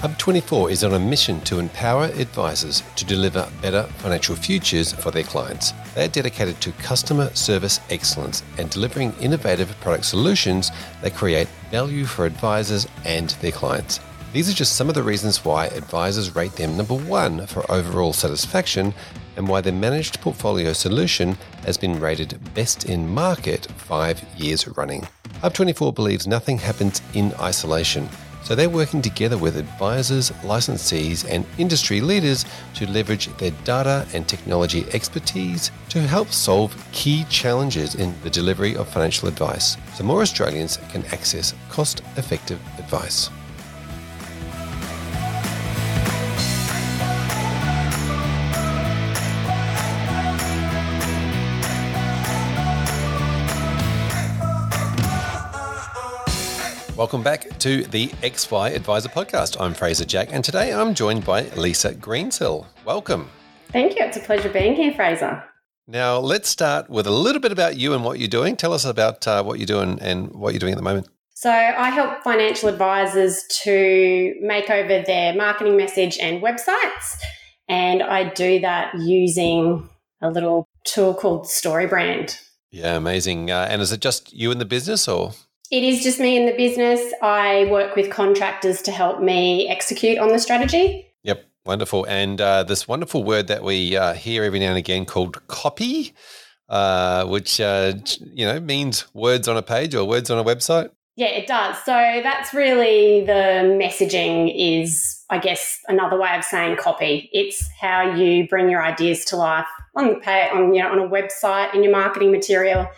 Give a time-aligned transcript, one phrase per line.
[0.00, 5.24] Hub24 is on a mission to empower advisors to deliver better financial futures for their
[5.24, 5.74] clients.
[5.94, 10.70] They are dedicated to customer service excellence and delivering innovative product solutions
[11.02, 14.00] that create value for advisors and their clients.
[14.32, 18.14] These are just some of the reasons why advisors rate them number one for overall
[18.14, 18.94] satisfaction
[19.36, 21.36] and why their managed portfolio solution
[21.66, 25.06] has been rated best in market five years running.
[25.42, 28.08] Hub24 believes nothing happens in isolation.
[28.42, 34.26] So they're working together with advisors, licensees, and industry leaders to leverage their data and
[34.26, 40.22] technology expertise to help solve key challenges in the delivery of financial advice so more
[40.22, 43.30] Australians can access cost effective advice.
[57.00, 59.58] Welcome back to the XY Advisor Podcast.
[59.58, 62.66] I'm Fraser Jack, and today I'm joined by Lisa Greensill.
[62.84, 63.30] Welcome.
[63.68, 64.04] Thank you.
[64.04, 65.42] It's a pleasure being here, Fraser.
[65.86, 68.54] Now, let's start with a little bit about you and what you're doing.
[68.54, 71.08] Tell us about uh, what you're doing and what you're doing at the moment.
[71.32, 77.16] So, I help financial advisors to make over their marketing message and websites,
[77.66, 79.88] and I do that using
[80.20, 82.38] a little tool called StoryBrand.
[82.70, 83.50] Yeah, amazing.
[83.50, 85.32] Uh, and is it just you in the business or?
[85.70, 87.14] It is just me in the business.
[87.22, 91.06] I work with contractors to help me execute on the strategy.
[91.22, 92.04] Yep, wonderful.
[92.06, 96.12] And uh, this wonderful word that we uh, hear every now and again called copy,
[96.68, 100.90] uh, which uh, you know means words on a page or words on a website.
[101.14, 101.76] Yeah, it does.
[101.84, 107.30] So that's really the messaging is, I guess, another way of saying copy.
[107.32, 110.98] It's how you bring your ideas to life on the pay, on you know on
[110.98, 112.88] a website in your marketing material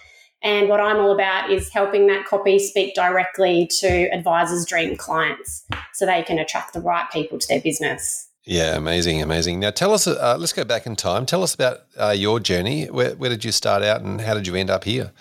[0.42, 5.64] and what I'm all about is helping that copy speak directly to advisors' dream clients
[5.94, 8.28] so they can attract the right people to their business.
[8.44, 9.60] Yeah, amazing, amazing.
[9.60, 11.26] Now, tell us, uh, let's go back in time.
[11.26, 12.86] Tell us about uh, your journey.
[12.86, 15.12] Where, where did you start out and how did you end up here?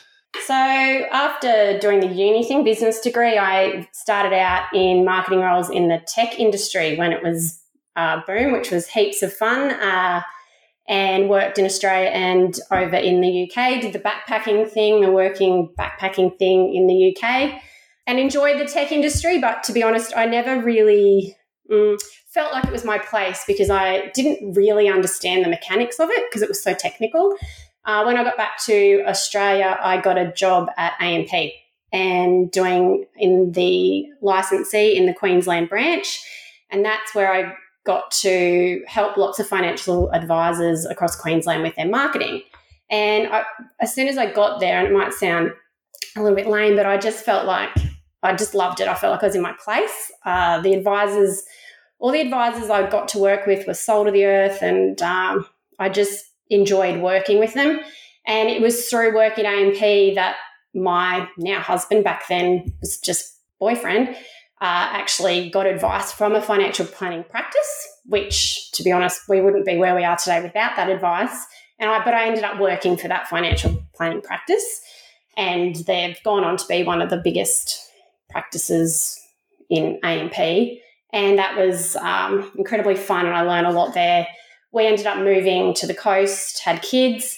[0.48, 5.90] So, after doing the uni thing, business degree, I started out in marketing roles in
[5.90, 7.62] the tech industry when it was
[7.96, 9.72] uh, boom, which was heaps of fun.
[10.88, 15.74] And worked in Australia and over in the UK, did the backpacking thing, the working
[15.80, 17.62] backpacking thing in the UK,
[18.08, 19.40] and enjoyed the tech industry.
[19.40, 21.38] But to be honest, I never really
[21.72, 21.98] mm,
[22.34, 26.30] felt like it was my place because I didn't really understand the mechanics of it
[26.30, 27.36] because it was so technical.
[27.86, 31.54] Uh, when I got back to Australia, I got a job at AMP
[31.92, 36.24] and doing in the licensee in the Queensland branch.
[36.70, 37.54] And that's where I
[37.86, 42.44] got to help lots of financial advisors across Queensland with their marketing.
[42.90, 43.44] And I,
[43.80, 45.52] as soon as I got there, and it might sound
[46.16, 47.70] a little bit lame, but I just felt like
[48.22, 48.88] I just loved it.
[48.88, 50.12] I felt like I was in my place.
[50.26, 51.44] Uh, the advisors,
[52.00, 55.46] all the advisors I got to work with were soul to the earth, and um,
[55.80, 57.80] I just enjoyed working with them.
[58.28, 60.36] And it was through working at AMP that
[60.76, 64.16] my now husband back then was just boyfriend
[64.62, 69.66] uh, actually got advice from a financial planning practice, which, to be honest, we wouldn't
[69.66, 71.48] be where we are today without that advice.
[71.80, 74.82] And I, but I ended up working for that financial planning practice,
[75.36, 77.90] and they've gone on to be one of the biggest
[78.30, 79.20] practices
[79.68, 80.38] in AMP.
[81.12, 84.28] And that was um, incredibly fun, and I learned a lot there.
[84.72, 87.36] We ended up moving to the coast, had kids,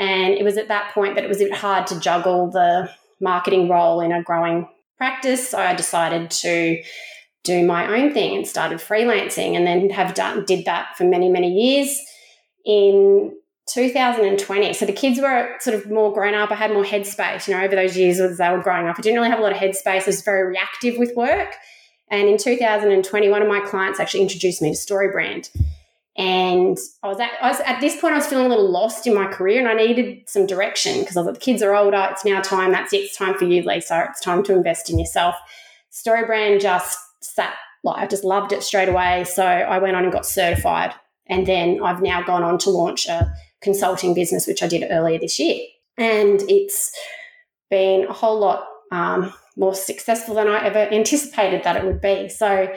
[0.00, 2.90] and it was at that point that it was a bit hard to juggle the
[3.20, 5.54] marketing role in a growing practice.
[5.54, 6.82] I decided to
[7.44, 11.28] do my own thing and started freelancing and then have done did that for many
[11.28, 11.98] many years.
[12.64, 13.36] In
[13.68, 16.50] 2020 so the kids were sort of more grown up.
[16.50, 19.02] I had more headspace you know over those years as they were growing up i
[19.02, 20.02] didn't really have a lot of headspace.
[20.02, 21.54] I was very reactive with work.
[22.08, 25.50] And in 2020 one of my clients actually introduced me to storybrand
[26.16, 29.06] and I was, at, I was at this point, I was feeling a little lost
[29.06, 32.08] in my career and I needed some direction because I thought the kids are older.
[32.10, 32.72] It's now time.
[32.72, 32.98] That's it.
[32.98, 34.06] It's time for you, Lisa.
[34.10, 35.34] It's time to invest in yourself.
[35.92, 37.54] Storybrand just sat
[37.84, 39.24] like I just loved it straight away.
[39.24, 40.94] So I went on and got certified.
[41.26, 45.18] And then I've now gone on to launch a consulting business, which I did earlier
[45.18, 45.60] this year.
[45.98, 46.92] And it's
[47.68, 52.28] been a whole lot um, more successful than I ever anticipated that it would be.
[52.28, 52.72] So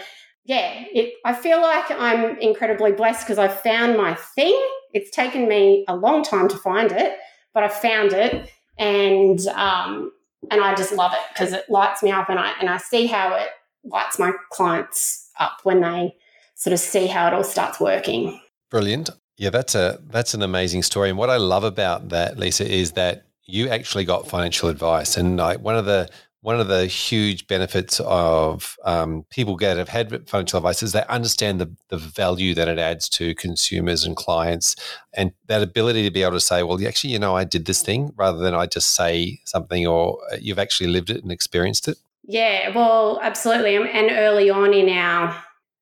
[0.46, 4.60] yeah, it, I feel like I'm incredibly blessed because I've found my thing.
[4.94, 7.18] It's taken me a long time to find it,
[7.54, 10.12] but I found it and um,
[10.50, 13.06] and I just love it because it lights me up and I and I see
[13.06, 13.50] how it
[13.84, 16.16] lights my clients up when they
[16.56, 18.40] sort of see how it all starts working.
[18.70, 19.10] Brilliant.
[19.38, 21.10] Yeah, that's a that's an amazing story.
[21.10, 25.18] And what I love about that, Lisa, is that you actually got financial advice.
[25.18, 26.10] And like one of the
[26.42, 31.04] one of the huge benefits of um, people that have had financial advice is they
[31.06, 34.76] understand the, the value that it adds to consumers and clients
[35.14, 37.82] and that ability to be able to say well actually you know i did this
[37.82, 41.88] thing rather than i just say something or uh, you've actually lived it and experienced
[41.88, 41.98] it.
[42.24, 43.76] Yeah well absolutely.
[43.76, 45.36] And early on in our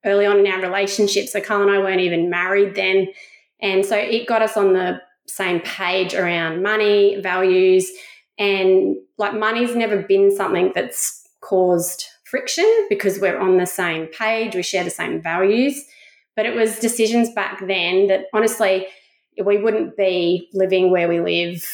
[0.06, 3.08] early on in our relationship so carl and i weren't even married then.
[3.60, 7.92] And so it got us on the same page around money values
[8.38, 14.56] and like money's never been something that's caused friction because we're on the same page,
[14.56, 15.84] we share the same values.
[16.36, 18.88] But it was decisions back then that honestly,
[19.44, 21.66] we wouldn't be living where we live,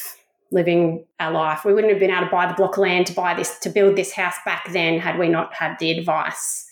[0.51, 1.65] living our life.
[1.65, 3.69] We wouldn't have been able to buy the block of land to buy this, to
[3.69, 6.69] build this house back then had we not had the advice.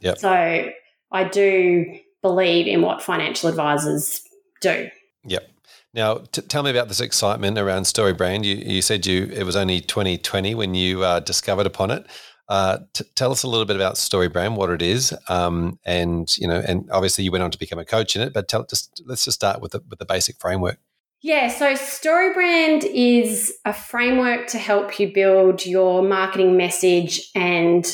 [0.00, 0.18] Yep.
[0.18, 0.70] So
[1.12, 4.22] I do believe in what financial advisors
[4.60, 4.88] do.
[5.24, 5.48] Yep.
[5.94, 8.44] Now, t- tell me about this excitement around StoryBrand.
[8.44, 12.06] You, you said you it was only 2020 when you uh, discovered upon it.
[12.48, 16.48] Uh, t- tell us a little bit about StoryBrand, what it is, um, and you
[16.48, 18.32] know, and obviously you went on to become a coach in it.
[18.32, 20.78] But tell just let's just start with the with the basic framework.
[21.20, 27.84] Yeah, so StoryBrand is a framework to help you build your marketing message and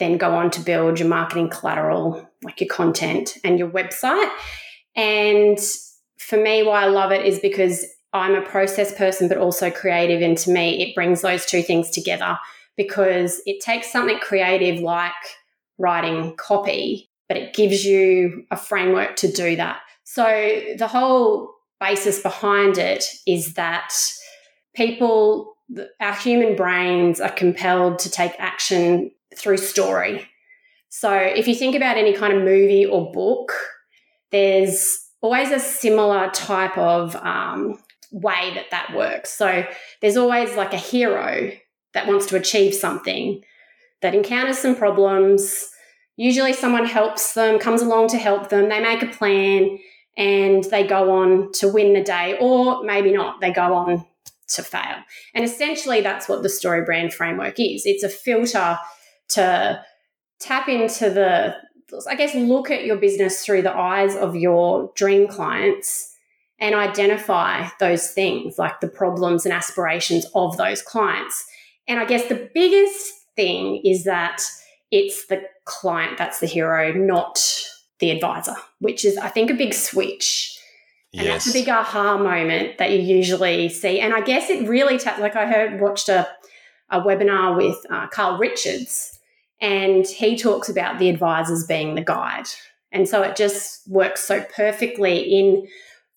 [0.00, 4.28] then go on to build your marketing collateral, like your content and your website.
[4.96, 5.58] And
[6.18, 10.22] for me, why I love it is because I'm a process person, but also creative.
[10.22, 12.38] And to me, it brings those two things together
[12.76, 15.12] because it takes something creative like
[15.78, 19.80] writing copy, but it gives you a framework to do that.
[20.04, 20.24] So
[20.78, 23.92] the whole basis behind it is that
[24.74, 25.56] people,
[26.00, 30.28] our human brains are compelled to take action through story.
[30.88, 33.52] So if you think about any kind of movie or book,
[34.30, 37.78] there's always a similar type of um,
[38.12, 39.30] way that that works.
[39.30, 39.64] So
[40.02, 41.50] there's always like a hero
[41.94, 43.42] that wants to achieve something
[44.02, 45.70] that encounters some problems.
[46.16, 48.68] Usually someone helps them, comes along to help them.
[48.68, 49.78] They make a plan
[50.14, 54.04] and they go on to win the day, or maybe not, they go on
[54.48, 54.98] to fail.
[55.34, 58.78] And essentially, that's what the story brand framework is it's a filter
[59.30, 59.82] to
[60.38, 61.56] tap into the
[62.08, 66.14] I guess, look at your business through the eyes of your dream clients
[66.58, 71.44] and identify those things like the problems and aspirations of those clients.
[71.88, 74.42] And I guess the biggest thing is that
[74.90, 77.42] it's the client that's the hero, not
[77.98, 80.58] the advisor, which is, I think, a big switch.
[81.12, 81.44] And yes.
[81.44, 84.00] that's a big aha moment that you usually see.
[84.00, 86.28] And I guess it really, t- like I heard, watched a,
[86.90, 89.18] a webinar with uh, Carl Richards,
[89.60, 92.46] and he talks about the advisors being the guide.
[92.92, 95.66] And so it just works so perfectly in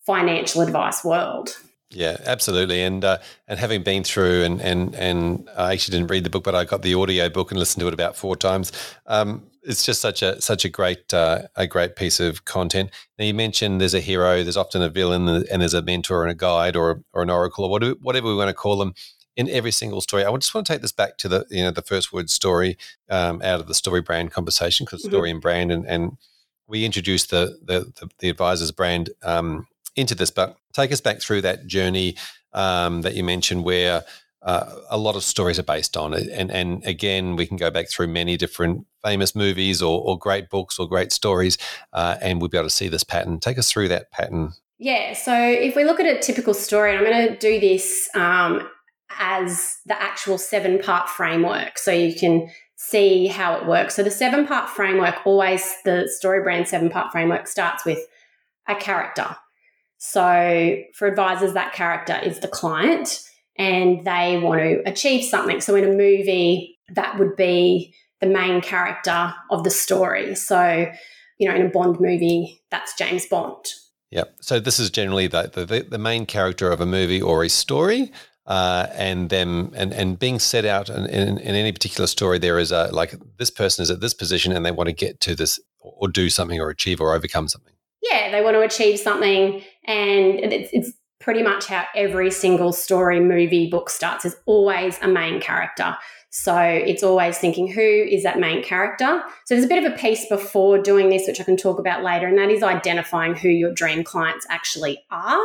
[0.06, 1.56] financial advice world.
[1.90, 2.82] Yeah, absolutely.
[2.82, 6.44] And uh, and having been through and and and I actually didn't read the book,
[6.44, 8.72] but I got the audio book and listened to it about four times.
[9.06, 12.90] Um, it's just such a such a great uh, a great piece of content.
[13.18, 16.30] Now you mentioned there's a hero, there's often a villain, and there's a mentor and
[16.30, 18.92] a guide or or an oracle or whatever, whatever we want to call them
[19.38, 20.24] in every single story.
[20.24, 22.76] I just want to take this back to the you know the first word story
[23.08, 25.12] um, out of the story brand conversation because mm-hmm.
[25.12, 26.18] story and brand and and
[26.66, 29.66] we introduced the the the, the advisors brand um,
[29.96, 30.30] into this.
[30.30, 32.16] But take us back through that journey
[32.52, 34.04] um, that you mentioned where.
[34.40, 37.72] Uh, a lot of stories are based on it, and and again, we can go
[37.72, 41.58] back through many different famous movies or, or great books or great stories,
[41.92, 43.40] uh, and we'll be able to see this pattern.
[43.40, 45.14] Take us through that pattern yeah.
[45.14, 48.68] So if we look at a typical story, and I'm going to do this um,
[49.10, 51.78] as the actual seven part framework.
[51.78, 53.96] So you can see how it works.
[53.96, 57.98] So the seven part framework always, the story brand seven part framework starts with
[58.68, 59.36] a character.
[59.98, 63.20] So for advisors, that character is the client
[63.56, 65.60] and they want to achieve something.
[65.60, 70.34] So in a movie, that would be the main character of the story.
[70.36, 70.90] So,
[71.38, 73.64] you know, in a Bond movie, that's James Bond.
[74.10, 74.24] Yeah.
[74.40, 78.12] So this is generally the, the, the main character of a movie or a story
[78.48, 82.58] uh, and them and, and being set out in, in, in, any particular story, there
[82.58, 85.34] is a like this person is at this position and they want to get to
[85.34, 87.74] this or do something or achieve or overcome something.
[88.02, 93.20] Yeah, they want to achieve something, and it's, it's pretty much how every single story,
[93.20, 94.24] movie, book starts.
[94.24, 95.96] Is always a main character.
[96.30, 99.22] So it's always thinking who is that main character.
[99.44, 102.02] So there's a bit of a piece before doing this, which I can talk about
[102.02, 105.44] later, and that is identifying who your dream clients actually are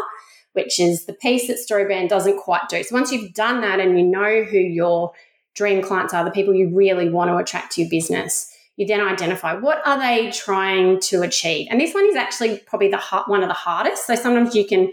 [0.53, 2.83] which is the piece that Storybrand doesn't quite do.
[2.83, 5.13] So once you've done that and you know who your
[5.55, 9.01] dream clients are, the people you really want to attract to your business, you then
[9.01, 11.67] identify what are they trying to achieve.
[11.69, 14.07] And this one is actually probably the one of the hardest.
[14.07, 14.91] So sometimes you can,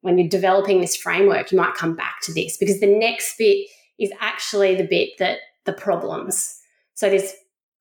[0.00, 3.66] when you're developing this framework, you might come back to this because the next bit
[3.98, 6.58] is actually the bit that the problems.
[6.94, 7.34] So this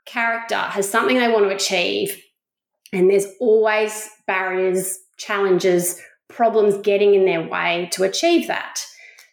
[0.05, 2.21] character has something they want to achieve,
[2.91, 8.85] and there's always barriers, challenges, problems getting in their way to achieve that.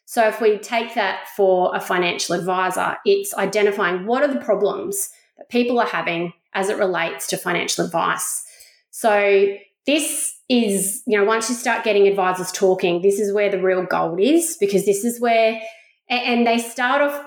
[0.07, 5.11] So, if we take that for a financial advisor, it's identifying what are the problems
[5.37, 8.45] that people are having as it relates to financial advice.
[8.91, 13.61] So, this is, you know, once you start getting advisors talking, this is where the
[13.61, 15.61] real gold is because this is where,
[16.09, 17.27] and they start off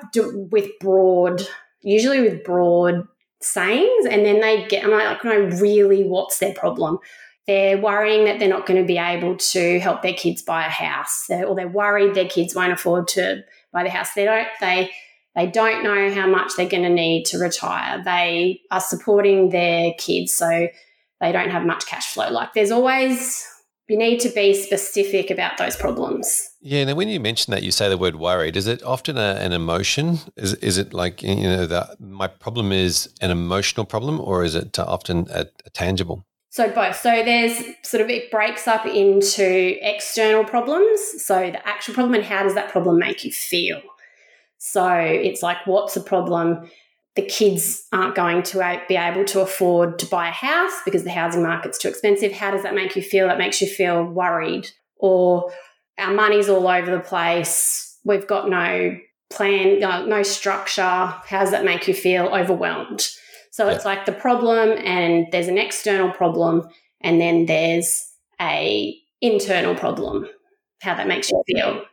[0.52, 1.42] with broad,
[1.82, 3.08] usually with broad
[3.42, 7.00] sayings, and then they get, I'm like, no, really, what's their problem?
[7.50, 10.70] They're worrying that they're not going to be able to help their kids buy a
[10.70, 14.14] house, or they're worried their kids won't afford to buy the house.
[14.14, 14.48] They don't.
[14.62, 14.92] They
[15.36, 18.04] they don't know how much they're going to need to retire.
[18.04, 20.68] They are supporting their kids, so
[21.22, 22.30] they don't have much cash flow.
[22.30, 23.44] Like there's always
[23.88, 26.52] you need to be specific about those problems.
[26.62, 28.58] Yeah, and when you mention that, you say the word worried.
[28.58, 30.20] Is it often a, an emotion?
[30.36, 34.54] Is is it like you know that my problem is an emotional problem, or is
[34.54, 36.28] it often a, a tangible?
[36.50, 36.96] So both.
[36.96, 41.00] So there's sort of it breaks up into external problems.
[41.24, 43.82] So the actual problem and how does that problem make you feel?
[44.58, 46.70] So it's like, what's the problem?
[47.16, 51.12] The kids aren't going to be able to afford to buy a house because the
[51.12, 52.32] housing market's too expensive.
[52.32, 53.28] How does that make you feel?
[53.28, 54.72] That makes you feel worried.
[54.98, 55.52] Or
[55.98, 57.98] our money's all over the place.
[58.04, 58.98] We've got no
[59.30, 60.82] plan, no structure.
[60.82, 63.10] How does that make you feel overwhelmed?
[63.52, 63.76] So yeah.
[63.76, 66.68] it's like the problem, and there's an external problem,
[67.02, 70.28] and then there's a internal problem.
[70.82, 71.84] How that makes you feel.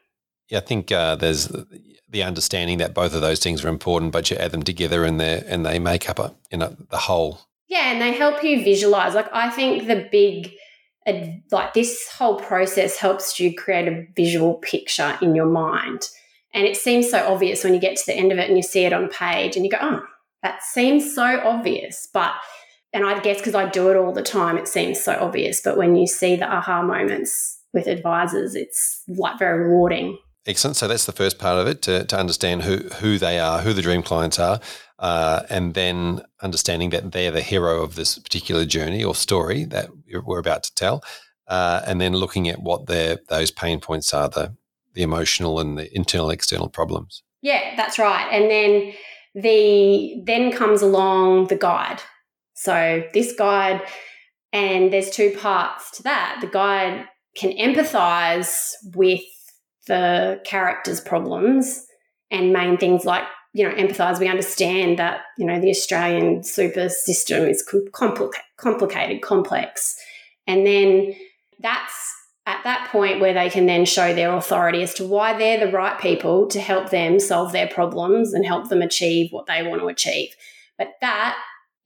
[0.48, 1.50] Yeah, I think uh, there's
[2.08, 5.20] the understanding that both of those things are important, but you add them together and
[5.20, 7.40] they and they make up a you know the whole.
[7.68, 9.14] Yeah, and they help you visualize.
[9.14, 10.52] Like I think the big
[11.52, 16.08] like this whole process helps you create a visual picture in your mind.
[16.52, 18.62] And it seems so obvious when you get to the end of it and you
[18.62, 20.02] see it on page and you go, oh,
[20.46, 22.08] that seems so obvious.
[22.14, 22.32] But,
[22.92, 25.60] and I guess because I do it all the time, it seems so obvious.
[25.60, 30.18] But when you see the aha moments with advisors, it's like very rewarding.
[30.46, 30.76] Excellent.
[30.76, 33.72] So that's the first part of it to, to understand who, who they are, who
[33.72, 34.60] the dream clients are,
[35.00, 39.90] uh, and then understanding that they're the hero of this particular journey or story that
[40.24, 41.02] we're about to tell,
[41.48, 44.54] uh, and then looking at what their those pain points are, the
[44.94, 47.24] the emotional and the internal external problems.
[47.42, 48.26] Yeah, that's right.
[48.30, 48.94] And then
[49.36, 52.00] the then comes along the guide.
[52.54, 53.82] So this guide,
[54.52, 56.38] and there's two parts to that.
[56.40, 59.20] The guide can empathize with
[59.86, 61.86] the character's problems
[62.30, 66.88] and main things like you know empathize we understand that you know the australian super
[66.88, 69.96] system is complicated complicated complex
[70.48, 71.14] and then
[71.60, 72.15] that's
[72.46, 75.72] at that point where they can then show their authority as to why they're the
[75.72, 79.80] right people to help them solve their problems and help them achieve what they want
[79.80, 80.34] to achieve.
[80.78, 81.36] But that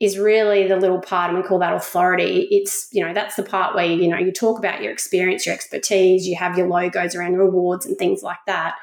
[0.01, 2.47] is really the little part, and we call that authority.
[2.51, 5.55] It's, you know, that's the part where, you know, you talk about your experience, your
[5.55, 8.77] expertise, you have your logos around your awards and things like that.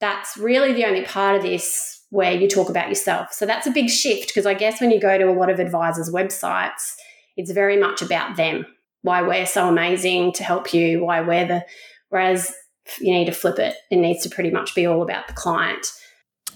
[0.00, 3.32] That's really the only part of this where you talk about yourself.
[3.32, 5.58] So that's a big shift because I guess when you go to a lot of
[5.58, 6.94] advisors' websites,
[7.36, 8.66] it's very much about them
[9.02, 11.64] why we're so amazing to help you, why we're the,
[12.08, 12.54] whereas
[13.00, 13.76] you need to flip it.
[13.90, 15.92] It needs to pretty much be all about the client.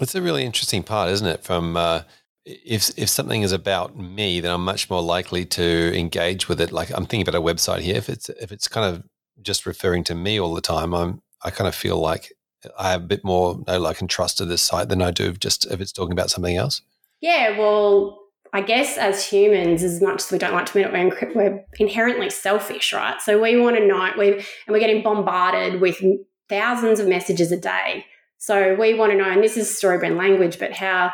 [0.01, 1.43] It's a really interesting part, isn't it?
[1.43, 2.03] From uh,
[2.45, 6.73] if if something is about me, then I'm much more likely to engage with it.
[6.73, 7.97] Like I'm thinking about a website here.
[7.97, 9.05] If it's if it's kind of
[9.43, 12.33] just referring to me all the time, I'm I kind of feel like
[12.79, 15.33] I have a bit more no like and trust to this site than I do
[15.33, 16.83] just if it's talking about something else.
[17.21, 18.26] Yeah, well,
[18.57, 21.65] I guess as humans, as much as we don't like to admit it, we're, we're
[21.79, 23.21] inherently selfish, right?
[23.21, 26.03] So we want to know, we and we're getting bombarded with
[26.49, 28.07] thousands of messages a day.
[28.39, 31.13] So we want to know, and this is storybrand language, but how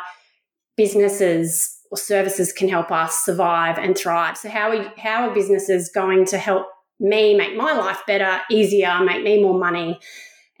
[0.77, 4.37] businesses or services can help us survive and thrive.
[4.37, 6.67] So how are, how are businesses going to help
[7.01, 9.99] me make my life better, easier, make me more money?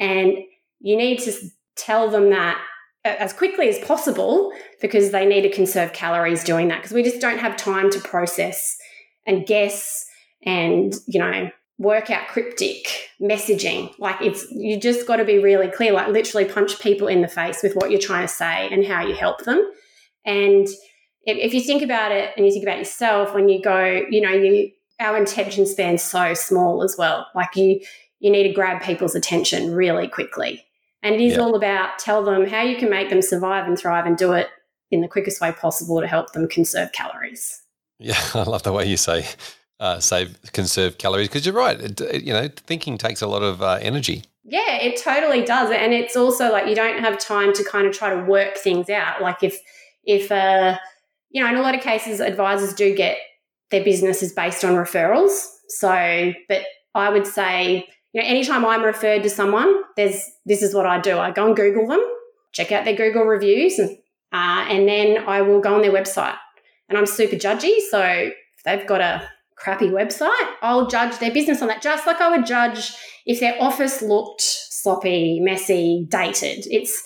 [0.01, 0.33] And
[0.81, 1.31] you need to
[1.77, 2.61] tell them that
[3.05, 7.19] as quickly as possible because they need to conserve calories doing that because we just
[7.19, 8.77] don't have time to process
[9.25, 10.05] and guess
[10.45, 13.93] and you know work out cryptic messaging.
[13.99, 17.27] Like it's you just got to be really clear like literally punch people in the
[17.27, 19.69] face with what you're trying to say and how you help them.
[20.25, 20.67] And
[21.25, 24.21] if, if you think about it and you think about yourself when you go you
[24.21, 27.27] know you our attention span's so small as well.
[27.35, 27.81] Like you
[28.19, 30.65] you need to grab people's attention really quickly.
[31.03, 34.05] And it is all about tell them how you can make them survive and thrive
[34.05, 34.47] and do it
[34.89, 37.61] in the quickest way possible to help them conserve calories.
[37.99, 39.27] Yeah, I love the way you say
[39.79, 41.79] uh, save conserve calories because you're right.
[41.79, 44.23] It, it, you know, thinking takes a lot of uh, energy.
[44.45, 47.93] Yeah, it totally does, and it's also like you don't have time to kind of
[47.93, 49.21] try to work things out.
[49.21, 49.59] Like if
[50.03, 50.77] if uh,
[51.31, 53.17] you know, in a lot of cases, advisors do get
[53.71, 55.47] their business is based on referrals.
[55.67, 56.61] So, but
[56.93, 61.01] I would say you know, anytime I'm referred to someone, there's this is what I
[61.01, 61.17] do.
[61.17, 62.03] I go and Google them,
[62.51, 63.97] check out their Google reviews, and,
[64.31, 66.37] uh, and then I will go on their website.
[66.89, 71.61] And I'm super judgy, so if they've got a crappy website, I'll judge their business
[71.61, 72.93] on that, just like I would judge
[73.25, 76.65] if their office looked sloppy, messy, dated.
[76.67, 77.01] It's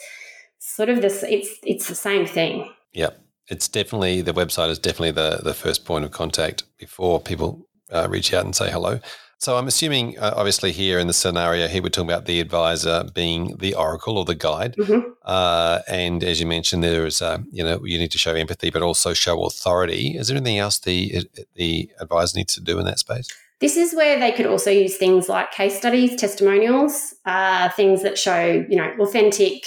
[0.60, 1.24] sort of this.
[1.24, 2.70] It's it's the same thing.
[2.92, 3.12] Yeah,
[3.48, 8.08] it's definitely the website is definitely the the first point of contact before people uh,
[8.10, 9.00] reach out and say hello.
[9.40, 13.04] So I'm assuming, uh, obviously, here in the scenario, here we're talking about the advisor
[13.14, 15.12] being the oracle or the guide, mm-hmm.
[15.24, 18.72] uh, and as you mentioned, there is, uh, you know, you need to show empathy,
[18.72, 20.18] but also show authority.
[20.18, 23.28] Is there anything else the the advisor needs to do in that space?
[23.60, 28.18] This is where they could also use things like case studies, testimonials, uh, things that
[28.18, 29.66] show, you know, authentic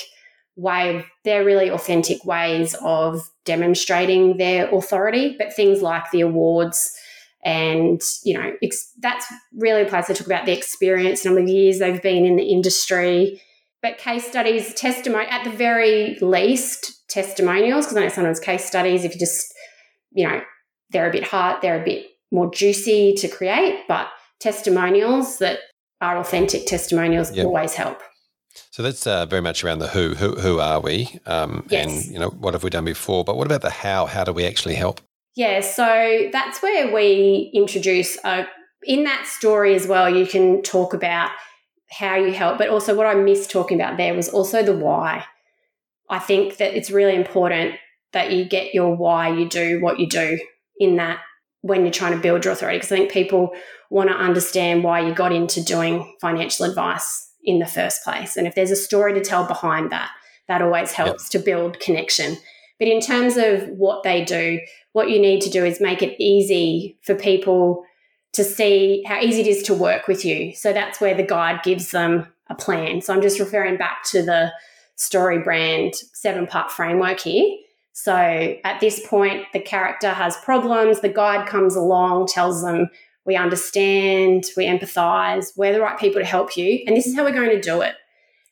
[0.57, 1.05] way.
[1.25, 6.97] They're really authentic ways of demonstrating their authority, but things like the awards
[7.45, 11.49] and you know ex- that's really a place to talk about the experience number of
[11.49, 13.41] years they've been in the industry
[13.83, 19.05] but case studies testimony at the very least testimonials because i know sometimes case studies
[19.05, 19.55] if you just
[20.13, 20.41] you know
[20.91, 25.61] they're a bit hard they're a bit more juicy to create but testimonials that
[26.01, 27.47] are authentic testimonials yep.
[27.47, 28.03] always help
[28.71, 30.15] so that's uh, very much around the who.
[30.15, 31.19] Who, who are we?
[31.25, 31.87] Um, yes.
[31.87, 33.25] And you know what have we done before?
[33.25, 34.07] But what about the how?
[34.07, 35.01] How do we actually help?
[35.37, 38.47] Yeah, so that's where we introduce a,
[38.83, 40.09] in that story as well.
[40.09, 41.31] You can talk about
[41.91, 45.25] how you help, but also what I missed talking about there was also the why.
[46.09, 47.77] I think that it's really important
[48.13, 50.39] that you get your why you do what you do
[50.79, 51.21] in that
[51.63, 52.79] when you're trying to build your authority.
[52.79, 53.53] Because I think people
[53.91, 58.37] want to understand why you got into doing financial advice in the first place.
[58.37, 60.11] And if there's a story to tell behind that,
[60.49, 61.41] that always helps yep.
[61.43, 62.37] to build connection.
[62.79, 64.61] But in terms of what they do,
[64.93, 67.85] what you need to do is make it easy for people
[68.33, 70.55] to see how easy it is to work with you.
[70.55, 73.01] So that's where the guide gives them a plan.
[73.01, 74.53] So I'm just referring back to the
[74.97, 77.57] story brand seven part framework here.
[77.93, 78.15] So
[78.65, 82.89] at this point, the character has problems, the guide comes along, tells them,
[83.27, 87.25] we understand, we empathize, we're the right people to help you, and this is how
[87.25, 87.95] we're going to do it.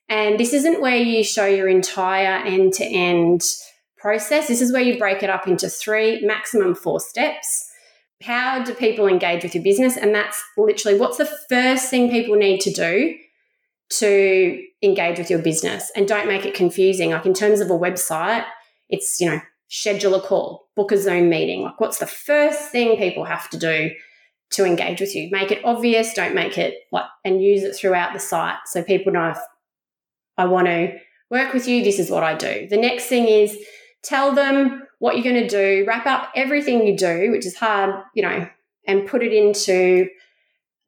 [0.08, 3.42] And this isn't where you show your entire end to end
[4.08, 4.48] process.
[4.48, 7.70] This is where you break it up into three, maximum four steps.
[8.22, 9.98] How do people engage with your business?
[9.98, 13.14] And that's literally what's the first thing people need to do
[14.00, 15.92] to engage with your business?
[15.94, 17.10] And don't make it confusing.
[17.10, 18.46] Like in terms of a website,
[18.88, 21.62] it's, you know, schedule a call, book a Zoom meeting.
[21.62, 23.90] Like what's the first thing people have to do
[24.52, 25.28] to engage with you?
[25.30, 29.12] Make it obvious, don't make it like, and use it throughout the site so people
[29.12, 29.38] know if
[30.38, 30.98] I want to
[31.30, 32.66] work with you, this is what I do.
[32.70, 33.58] The next thing is
[34.02, 37.94] tell them what you're going to do, wrap up everything you do, which is hard,
[38.14, 38.48] you know,
[38.86, 40.08] and put it into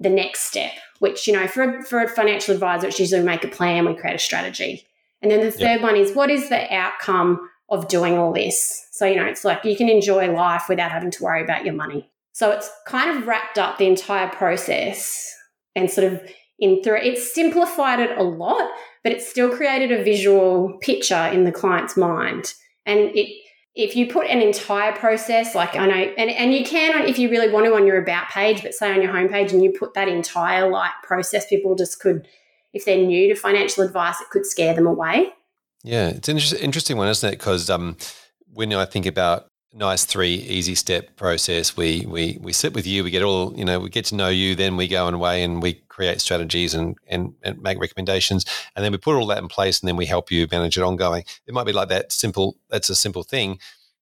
[0.00, 3.44] the next step, which, you know, for a, for a financial advisor, it's usually make
[3.44, 4.86] a plan, we create a strategy.
[5.22, 5.82] And then the third yep.
[5.82, 8.88] one is what is the outcome of doing all this?
[8.90, 11.74] So, you know, it's like you can enjoy life without having to worry about your
[11.74, 12.10] money.
[12.32, 15.34] So it's kind of wrapped up the entire process
[15.76, 16.22] and sort of
[16.58, 18.70] in through it's simplified it a lot,
[19.02, 22.54] but it's still created a visual picture in the client's mind
[22.90, 23.36] and it
[23.74, 27.30] if you put an entire process, like I know, and, and you can if you
[27.30, 29.94] really want to on your about page, but say on your homepage and you put
[29.94, 32.26] that entire like process, people just could,
[32.72, 35.32] if they're new to financial advice, it could scare them away.
[35.84, 37.38] Yeah, it's an interesting one, isn't it?
[37.38, 37.96] Because um,
[38.52, 41.76] when I think about nice three easy step process.
[41.76, 43.04] We we we sit with you.
[43.04, 43.80] We get all you know.
[43.80, 44.54] We get to know you.
[44.54, 48.44] Then we go away and we create strategies and, and and make recommendations.
[48.74, 49.80] And then we put all that in place.
[49.80, 51.24] And then we help you manage it ongoing.
[51.46, 52.56] It might be like that simple.
[52.68, 53.58] That's a simple thing.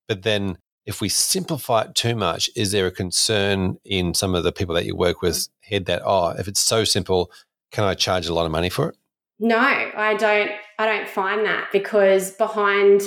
[0.06, 4.42] But then if we simplify it too much, is there a concern in some of
[4.42, 7.30] the people that you work with head that oh, if it's so simple,
[7.72, 8.96] can I charge a lot of money for it?
[9.38, 10.50] No, I don't.
[10.80, 13.02] I don't find that because behind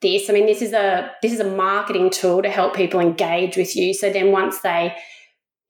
[0.00, 0.28] this.
[0.28, 3.74] I mean, this is a this is a marketing tool to help people engage with
[3.76, 3.94] you.
[3.94, 4.94] So then once they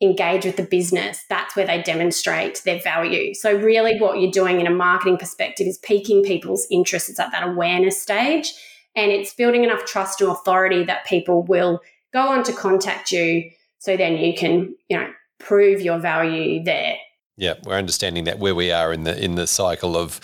[0.01, 3.35] engage with the business, that's where they demonstrate their value.
[3.35, 7.09] So really what you're doing in a marketing perspective is piquing people's interest.
[7.09, 8.53] It's at that awareness stage
[8.95, 11.81] and it's building enough trust and authority that people will
[12.13, 15.09] go on to contact you so then you can, you know,
[15.39, 16.97] prove your value there.
[17.37, 20.21] Yeah, we're understanding that where we are in the in the cycle of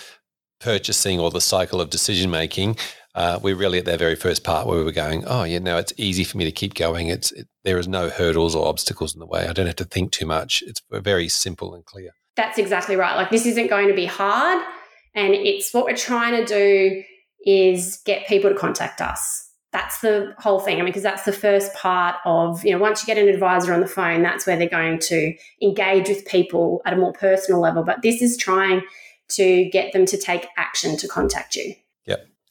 [0.59, 2.77] purchasing or the cycle of decision making,
[3.15, 5.77] uh, we're really at that very first part where we were going, oh, yeah, no,
[5.77, 7.07] it's easy for me to keep going.
[7.07, 9.47] It's it, there is no hurdles or obstacles in the way.
[9.47, 10.63] I don't have to think too much.
[10.65, 12.11] It's very simple and clear.
[12.35, 13.15] That's exactly right.
[13.15, 14.63] Like this isn't going to be hard,
[15.13, 17.03] and it's what we're trying to do
[17.45, 19.49] is get people to contact us.
[19.71, 20.75] That's the whole thing.
[20.75, 23.73] I mean, because that's the first part of, you know, once you get an advisor
[23.73, 27.59] on the phone, that's where they're going to engage with people at a more personal
[27.59, 27.83] level.
[27.83, 28.83] But this is trying
[29.29, 31.73] to get them to take action to contact you.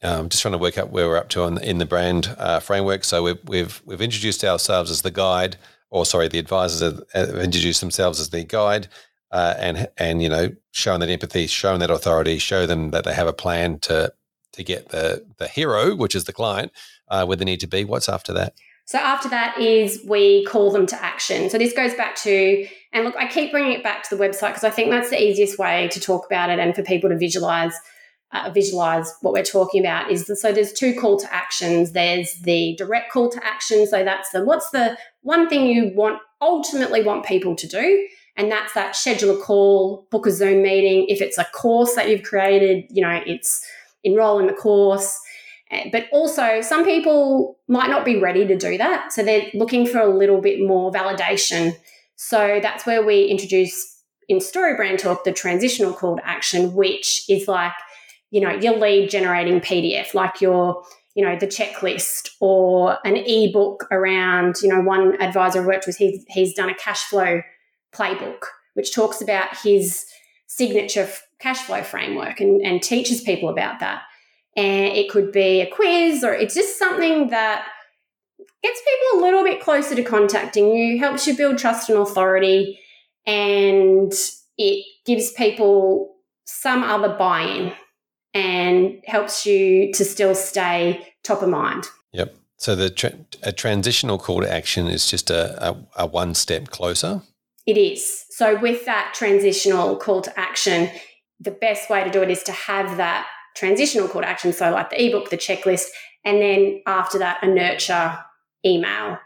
[0.03, 3.05] Um, just trying to work out where we're up to in the brand uh, framework.
[3.05, 5.55] So we've, we've we've introduced ourselves as the guide,
[5.89, 6.81] or sorry, the advisors
[7.13, 8.87] have introduced themselves as the guide,
[9.31, 13.13] uh, and and you know, showing that empathy, showing that authority, show them that they
[13.13, 14.13] have a plan to
[14.53, 16.71] to get the the hero, which is the client,
[17.07, 17.85] uh, where they need to be.
[17.85, 18.53] What's after that?
[18.85, 21.49] So after that is we call them to action.
[21.49, 24.49] So this goes back to, and look, I keep bringing it back to the website
[24.49, 27.17] because I think that's the easiest way to talk about it and for people to
[27.17, 27.73] visualize
[28.33, 31.91] uh, visualize what we're talking about is the, so there's two call to actions.
[31.91, 33.85] There's the direct call to action.
[33.87, 38.07] So that's the what's the one thing you want ultimately want people to do?
[38.35, 41.05] And that's that schedule a call book a zoom meeting.
[41.07, 43.65] If it's a course that you've created you know it's
[44.03, 45.19] enroll in the course.
[45.69, 49.13] Eh, but also some people might not be ready to do that.
[49.13, 51.75] So they're looking for a little bit more validation.
[52.15, 53.91] So that's where we introduce
[54.27, 57.73] in story brand talk the transitional call to action which is like
[58.33, 63.85] you know, your lead generating PDF, like your, you know, the checklist or an ebook
[63.91, 67.43] around, you know, one advisor I worked with, he's, he's done a cash flow
[67.93, 68.39] playbook,
[68.73, 70.07] which talks about his
[70.47, 74.01] signature cash flow framework and, and teaches people about that.
[74.57, 77.67] And it could be a quiz or it's just something that
[78.63, 82.79] gets people a little bit closer to contacting you, helps you build trust and authority,
[83.27, 84.11] and
[84.57, 86.15] it gives people
[86.45, 87.73] some other buy in
[88.33, 91.87] and helps you to still stay top of mind.
[92.11, 92.35] Yep.
[92.57, 96.69] So the tra- a transitional call to action is just a, a, a one step
[96.69, 97.21] closer.
[97.65, 98.25] It is.
[98.29, 100.89] So with that transitional call to action,
[101.39, 104.53] the best way to do it is to have that transitional call to action.
[104.53, 105.87] So like the ebook, the checklist,
[106.25, 108.17] and then after that, a nurture
[108.65, 109.17] email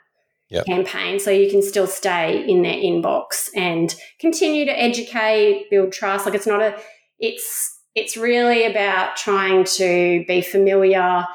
[0.50, 0.66] yep.
[0.66, 1.20] campaign.
[1.20, 6.26] So you can still stay in their inbox and continue to educate, build trust.
[6.26, 6.80] Like it's not a,
[7.20, 11.26] it's it's really about trying to be familiar,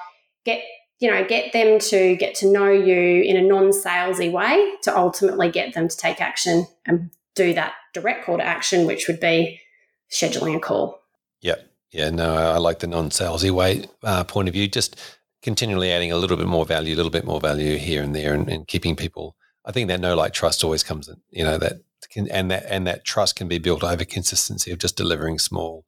[0.45, 0.63] get
[1.01, 5.51] you know, get them to get to know you in a non-salesy way to ultimately
[5.51, 9.61] get them to take action and do that direct call to action, which would be
[10.09, 11.01] scheduling a call.
[11.41, 11.69] Yep.
[11.91, 14.69] Yeah, no, I like the non-salesy way uh, point of view.
[14.69, 14.99] Just
[15.43, 18.33] continually adding a little bit more value, a little bit more value here and there,
[18.33, 19.35] and, and keeping people.
[19.65, 21.17] I think that no like trust always comes in.
[21.31, 24.79] You know that can, and that and that trust can be built over consistency of
[24.79, 25.85] just delivering small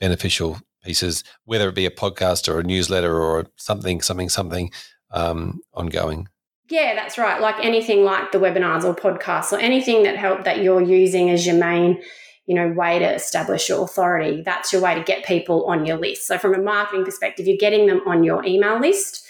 [0.00, 4.70] beneficial pieces, whether it be a podcast or a newsletter or something, something, something
[5.10, 6.28] um, ongoing.
[6.70, 7.40] Yeah, that's right.
[7.40, 11.46] Like anything like the webinars or podcasts or anything that help that you're using as
[11.46, 12.02] your main,
[12.46, 14.42] you know, way to establish your authority.
[14.42, 16.26] That's your way to get people on your list.
[16.26, 19.26] So from a marketing perspective, you're getting them on your email list.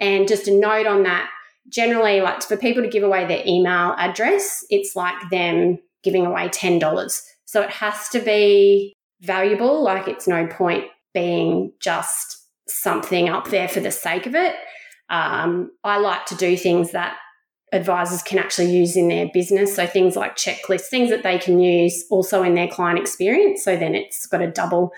[0.00, 1.28] And just a note on that,
[1.68, 6.48] generally like for people to give away their email address, it's like them giving away
[6.48, 7.22] $10.
[7.44, 9.82] So it has to be valuable.
[9.82, 14.54] Like it's no point being just something up there for the sake of it.
[15.10, 17.16] Um, I like to do things that
[17.72, 19.74] advisors can actually use in their business.
[19.76, 23.64] So things like checklists, things that they can use also in their client experience.
[23.64, 24.92] So then it's got a double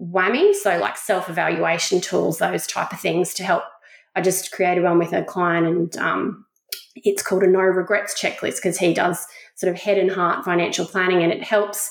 [0.00, 0.54] whammy.
[0.54, 3.64] So like self-evaluation tools, those type of things to help.
[4.16, 6.46] I just created one with a client and um,
[6.96, 10.86] it's called a no regrets checklist because he does sort of head and heart financial
[10.86, 11.90] planning and it helps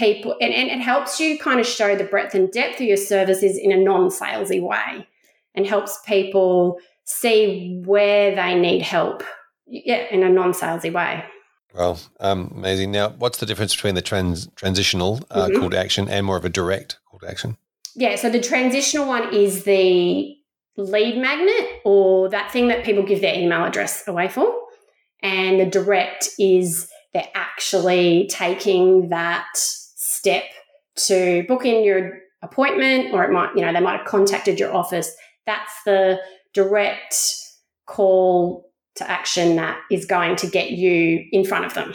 [0.00, 2.96] people and, and it helps you kind of show the breadth and depth of your
[2.96, 5.06] services in a non-salesy way
[5.54, 9.22] and helps people see where they need help
[9.66, 11.22] yeah in a non-salesy way.
[11.74, 12.90] Well um, amazing.
[12.90, 15.60] Now what's the difference between the trans- transitional uh, mm-hmm.
[15.60, 17.58] call to action and more of a direct call to action?
[17.94, 20.34] Yeah so the transitional one is the
[20.76, 24.50] lead magnet or that thing that people give their email address away for
[25.22, 29.46] and the direct is they're actually taking that
[30.20, 30.44] step
[30.96, 34.74] to book in your appointment, or it might, you know, they might have contacted your
[34.74, 35.10] office.
[35.46, 36.20] That's the
[36.52, 37.16] direct
[37.86, 41.94] call to action that is going to get you in front of them.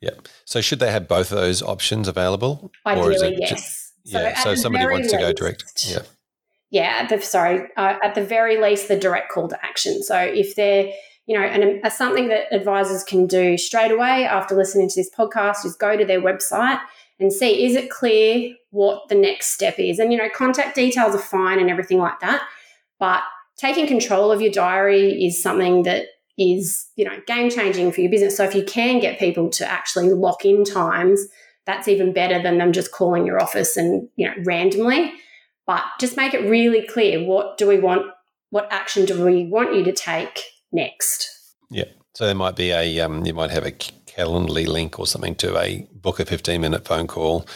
[0.00, 0.14] Yeah.
[0.44, 2.70] So should they have both of those options available?
[2.86, 3.50] Ideally, yes.
[3.50, 4.38] Just, yeah.
[4.38, 5.64] So, so somebody wants least, to go direct.
[5.86, 6.02] Yeah.
[6.70, 7.06] Yeah.
[7.06, 7.68] The, sorry.
[7.76, 10.02] Uh, at the very least, the direct call to action.
[10.02, 10.90] So if they're
[11.28, 15.10] you know, and a, something that advisors can do straight away after listening to this
[15.14, 16.80] podcast is go to their website
[17.20, 19.98] and see is it clear what the next step is.
[19.98, 22.42] And, you know, contact details are fine and everything like that.
[22.98, 23.22] But
[23.58, 26.06] taking control of your diary is something that
[26.38, 28.34] is, you know, game changing for your business.
[28.34, 31.26] So if you can get people to actually lock in times,
[31.66, 35.12] that's even better than them just calling your office and, you know, randomly.
[35.66, 38.06] But just make it really clear what do we want,
[38.48, 41.28] what action do we want you to take next?
[41.70, 41.84] Yeah.
[42.14, 45.56] So there might be a, um, you might have a Calendly link or something to
[45.56, 47.46] a book a 15 minute phone call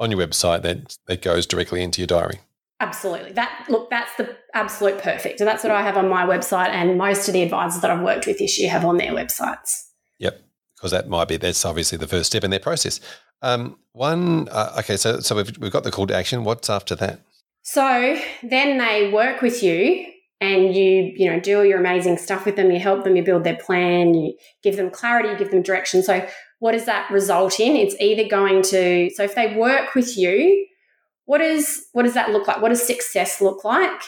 [0.00, 2.40] on your website that, that goes directly into your diary.
[2.80, 3.30] Absolutely.
[3.32, 5.40] That look, that's the absolute perfect.
[5.40, 8.02] And that's what I have on my website and most of the advisors that I've
[8.02, 9.84] worked with this year have on their websites.
[10.18, 10.42] Yep.
[10.74, 12.98] Because that might be that's obviously the first step in their process.
[13.40, 16.42] Um, one uh, okay, so so we've we've got the call to action.
[16.42, 17.20] What's after that?
[17.62, 20.11] So then they work with you
[20.42, 23.22] and you you know do all your amazing stuff with them you help them you
[23.22, 26.02] build their plan you give them clarity you give them direction.
[26.02, 26.26] So
[26.58, 27.76] what does that result in?
[27.76, 30.66] It's either going to so if they work with you
[31.26, 32.60] what is what does that look like?
[32.60, 34.02] What does success look like?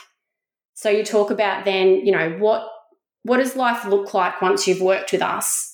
[0.75, 2.69] So you talk about then you know what
[3.23, 5.73] what does life look like once you've worked with us?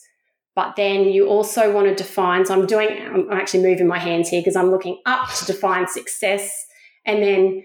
[0.55, 4.29] But then you also want to define so i'm doing i'm actually moving my hands
[4.29, 6.66] here because i'm looking up to define success.
[7.07, 7.64] And then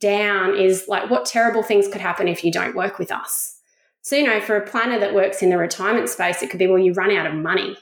[0.00, 3.60] down is like what terrible things could happen if you don't work with us.
[4.02, 6.66] So, you know, for a planner that works in the retirement space, it could be,
[6.66, 7.76] well, you run out of money.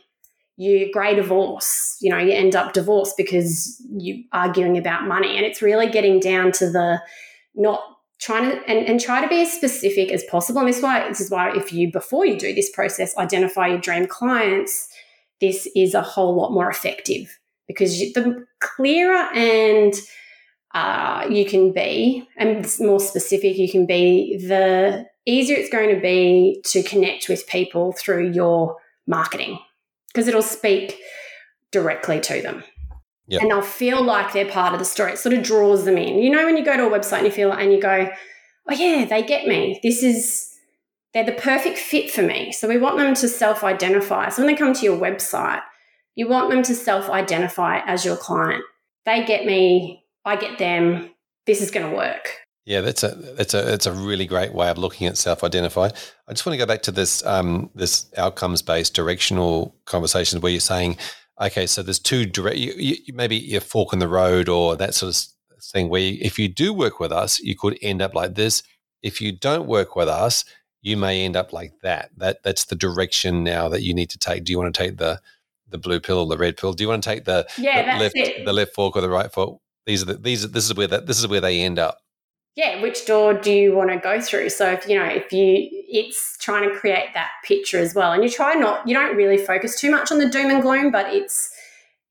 [0.56, 5.36] You grey divorce, you know, you end up divorced because you arguing about money.
[5.36, 7.02] And it's really getting down to the
[7.56, 7.82] not
[8.20, 10.60] trying to and, and try to be as specific as possible.
[10.60, 13.78] And this why this is why if you before you do this process, identify your
[13.78, 14.88] dream clients,
[15.40, 19.94] this is a whole lot more effective because the clearer and
[20.74, 26.00] uh, you can be, and more specific you can be, the easier it's going to
[26.00, 29.58] be to connect with people through your marketing
[30.08, 30.98] because it'll speak
[31.70, 32.64] directly to them.
[33.28, 33.40] Yep.
[33.40, 35.12] And they'll feel like they're part of the story.
[35.12, 36.18] It sort of draws them in.
[36.18, 38.10] You know, when you go to a website and you feel and you go,
[38.68, 39.80] oh, yeah, they get me.
[39.82, 40.50] This is,
[41.14, 42.52] they're the perfect fit for me.
[42.52, 44.28] So we want them to self identify.
[44.28, 45.62] So when they come to your website,
[46.16, 48.62] you want them to self identify as your client.
[49.06, 51.10] They get me I get them,
[51.46, 52.38] this is going to work.
[52.66, 55.90] Yeah, that's a that's a that's a really great way of looking at self-identify.
[56.26, 60.60] I just want to go back to this um, this outcomes-based directional conversations where you're
[60.60, 60.96] saying,
[61.38, 64.94] okay, so there's two direct, you, you, maybe you fork in the road or that
[64.94, 65.90] sort of thing.
[65.90, 68.62] Where you, if you do work with us, you could end up like this.
[69.02, 70.46] If you don't work with us,
[70.80, 72.12] you may end up like that.
[72.16, 74.44] That that's the direction now that you need to take.
[74.44, 75.20] Do you want to take the
[75.68, 76.72] the blue pill or the red pill?
[76.72, 78.44] Do you want to take the, yeah, the left it.
[78.46, 79.60] the left fork or the right fork?
[79.86, 81.98] These are the, these are, this is where that this is where they end up.
[82.56, 84.50] Yeah which door do you want to go through?
[84.50, 88.22] So if you know if you it's trying to create that picture as well and
[88.22, 91.12] you try not you don't really focus too much on the doom and gloom but
[91.12, 91.50] it's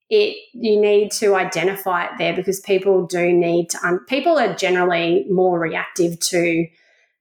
[0.10, 4.54] it you need to identify it there because people do need to um, people are
[4.54, 6.68] generally more reactive to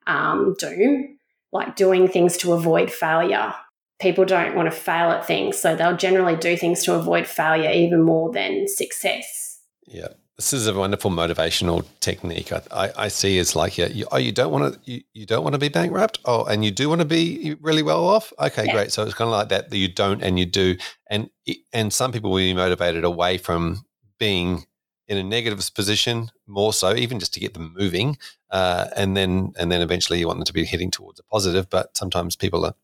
[0.06, 1.18] um, doom
[1.52, 3.54] like doing things to avoid failure.
[4.00, 7.70] People don't want to fail at things so they'll generally do things to avoid failure
[7.70, 9.60] even more than success.
[9.86, 10.08] Yeah
[10.42, 12.52] this is a wonderful motivational technique.
[12.52, 15.24] I, I, I see it's like yeah, you, oh, you don't want to you, you
[15.24, 16.18] don't want to be bankrupt.
[16.24, 18.32] Oh, and you do want to be really well off.
[18.40, 18.72] Okay, yeah.
[18.72, 18.90] great.
[18.90, 20.76] So it's kind of like that that you don't and you do,
[21.08, 21.30] and
[21.72, 23.84] and some people will be motivated away from
[24.18, 24.66] being
[25.06, 28.18] in a negative position more so, even just to get them moving,
[28.50, 31.70] uh, and then and then eventually you want them to be heading towards a positive.
[31.70, 32.74] But sometimes people are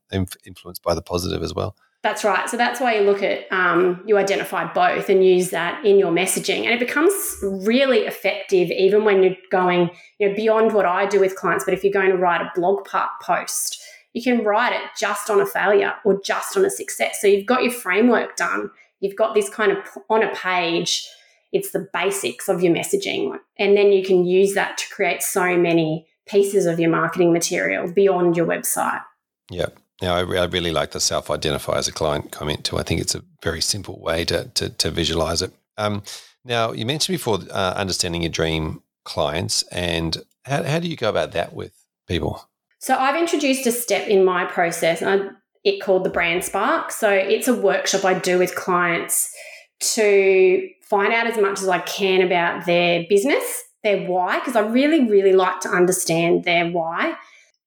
[0.45, 1.75] influenced by the positive as well.
[2.01, 2.49] That's right.
[2.49, 6.13] So that's why you look at, um, you identify both and use that in your
[6.13, 6.63] messaging.
[6.63, 11.19] And it becomes really effective even when you're going you know, beyond what I do
[11.19, 11.65] with clients.
[11.65, 12.87] But if you're going to write a blog
[13.21, 13.81] post,
[14.13, 17.19] you can write it just on a failure or just on a success.
[17.19, 18.71] So you've got your framework done.
[19.01, 21.05] You've got this kind of on a page,
[21.51, 23.37] it's the basics of your messaging.
[23.57, 27.91] And then you can use that to create so many pieces of your marketing material
[27.91, 29.01] beyond your website.
[29.49, 29.79] Yep.
[30.01, 32.77] Now, I, I really like the self identify as a client comment too.
[32.77, 35.51] I think it's a very simple way to, to, to visualize it.
[35.77, 36.03] Um,
[36.45, 41.09] now, you mentioned before uh, understanding your dream clients, and how, how do you go
[41.09, 41.73] about that with
[42.07, 42.47] people?
[42.79, 45.31] So, I've introduced a step in my process, and
[45.63, 46.91] it called the Brand Spark.
[46.91, 49.33] So, it's a workshop I do with clients
[49.81, 54.61] to find out as much as I can about their business, their why, because I
[54.61, 57.15] really, really like to understand their why.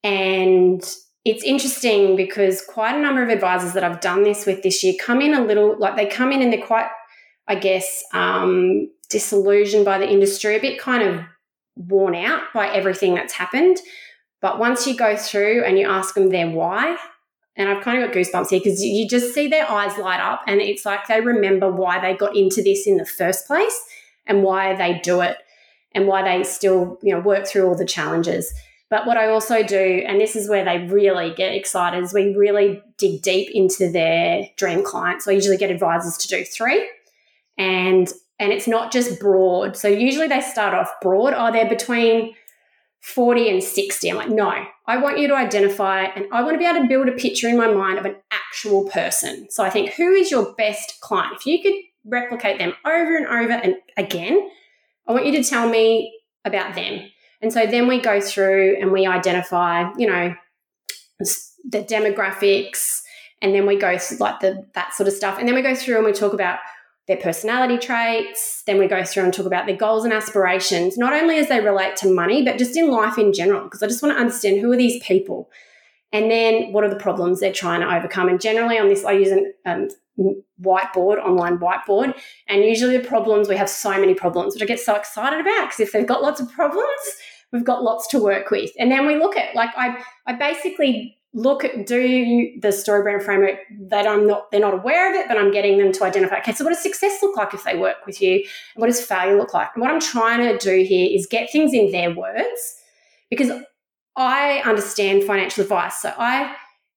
[0.02, 0.82] And
[1.24, 4.94] it's interesting because quite a number of advisors that I've done this with this year
[5.00, 6.88] come in a little like they come in and they're quite,
[7.46, 11.20] I guess, um, disillusioned by the industry, a bit kind of
[11.76, 13.78] worn out by everything that's happened.
[14.40, 16.96] But once you go through and you ask them their why,
[17.54, 20.42] and I've kind of got goosebumps here because you just see their eyes light up
[20.46, 23.78] and it's like they remember why they got into this in the first place
[24.26, 25.36] and why they do it
[25.94, 28.52] and why they still, you know, work through all the challenges.
[28.92, 32.36] But what I also do, and this is where they really get excited, is we
[32.36, 35.24] really dig deep into their dream clients.
[35.24, 36.86] So I usually get advisors to do three.
[37.56, 39.78] And and it's not just broad.
[39.78, 41.32] So usually they start off broad.
[41.34, 42.34] Oh, they're between
[43.00, 44.10] 40 and 60.
[44.10, 46.86] I'm like, no, I want you to identify and I want to be able to
[46.86, 49.50] build a picture in my mind of an actual person.
[49.50, 51.34] So I think, who is your best client?
[51.38, 51.72] If you could
[52.04, 54.50] replicate them over and over and again,
[55.08, 56.12] I want you to tell me
[56.44, 57.08] about them.
[57.42, 60.34] And so then we go through and we identify, you know,
[61.18, 63.02] the demographics,
[63.40, 65.38] and then we go through like the that sort of stuff.
[65.38, 66.60] And then we go through and we talk about
[67.08, 68.62] their personality traits.
[68.64, 71.60] Then we go through and talk about their goals and aspirations, not only as they
[71.60, 74.60] relate to money, but just in life in general, because I just want to understand
[74.60, 75.50] who are these people.
[76.12, 78.28] And then what are the problems they're trying to overcome?
[78.28, 79.88] And generally on this, I use a um,
[80.60, 82.14] whiteboard, online whiteboard.
[82.48, 85.64] And usually the problems, we have so many problems, which I get so excited about
[85.64, 86.86] because if they've got lots of problems,
[87.52, 88.70] we've got lots to work with.
[88.78, 93.22] And then we look at, like, I, I basically look at do the story brand
[93.22, 96.38] framework that I'm not they're not aware of it, but I'm getting them to identify.
[96.38, 98.34] Okay, so what does success look like if they work with you?
[98.74, 99.70] And What does failure look like?
[99.74, 102.76] And what I'm trying to do here is get things in their words
[103.30, 103.50] because
[104.16, 106.02] I understand financial advice.
[106.02, 106.54] So I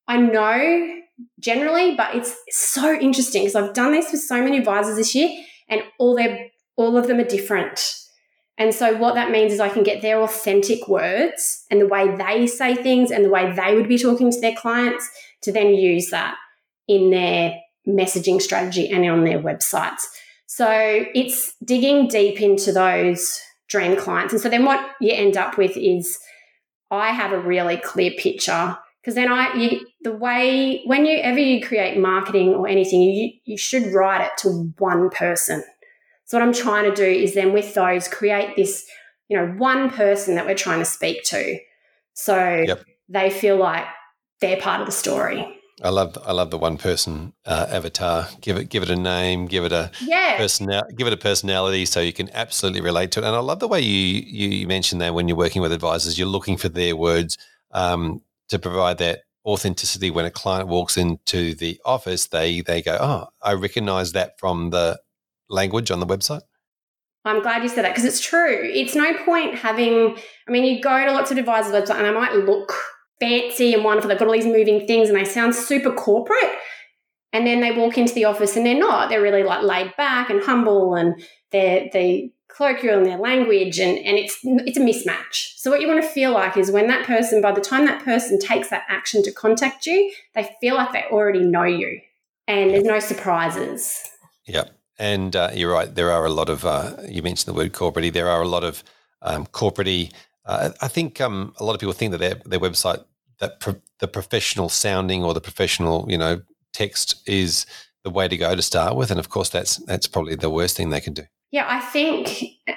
[0.07, 1.01] I know
[1.39, 5.29] generally, but it's so interesting because I've done this with so many advisors this year,
[5.69, 8.04] and all their all of them are different.
[8.57, 12.15] And so, what that means is I can get their authentic words and the way
[12.15, 15.09] they say things and the way they would be talking to their clients
[15.41, 16.35] to then use that
[16.87, 20.03] in their messaging strategy and on their websites.
[20.47, 24.31] So, it's digging deep into those dream clients.
[24.31, 26.17] And so, then what you end up with is
[26.89, 31.39] I have a really clear picture because then I, you, the way, whenever you ever
[31.39, 35.63] you create marketing or anything, you, you should write it to one person
[36.25, 38.85] so what I'm trying to do is then with those create this,
[39.29, 41.57] you know, one person that we're trying to speak to.
[42.13, 42.83] So yep.
[43.07, 43.85] they feel like
[44.41, 45.51] they're part of the story.
[45.83, 48.29] I love I love the one person uh, avatar.
[48.39, 50.37] Give it give it a name, give it a yeah.
[50.37, 53.25] personal give it a personality so you can absolutely relate to it.
[53.25, 56.27] And I love the way you you mentioned that when you're working with advisors, you're
[56.29, 57.37] looking for their words
[57.71, 62.97] um, to provide that authenticity when a client walks into the office they they go
[62.99, 64.99] oh i recognize that from the
[65.49, 66.41] language on the website?
[67.25, 68.61] I'm glad you said that because it's true.
[68.61, 70.15] It's no point having,
[70.47, 72.73] I mean, you go to lots of advisors' websites and they might look
[73.19, 74.09] fancy and wonderful.
[74.09, 76.51] They've got all these moving things and they sound super corporate.
[77.33, 79.09] And then they walk into the office and they're not.
[79.09, 83.97] They're really like laid back and humble and they're, they colloquial in their language and,
[83.97, 85.53] and it's it's a mismatch.
[85.57, 88.03] So what you want to feel like is when that person, by the time that
[88.05, 91.99] person takes that action to contact you, they feel like they already know you
[92.47, 94.01] and there's no surprises.
[94.45, 94.69] Yep.
[94.97, 95.93] And uh, you're right.
[95.93, 96.65] There are a lot of.
[96.65, 98.13] Uh, you mentioned the word corporate.
[98.13, 98.83] There are a lot of
[99.21, 100.13] um, corporate.
[100.45, 103.03] Uh, I think um, a lot of people think that their their website
[103.39, 106.41] that pro- the professional sounding or the professional you know
[106.73, 107.65] text is
[108.03, 110.77] the way to go to start with, and of course that's that's probably the worst
[110.77, 111.23] thing they can do.
[111.51, 112.73] Yeah, I think uh,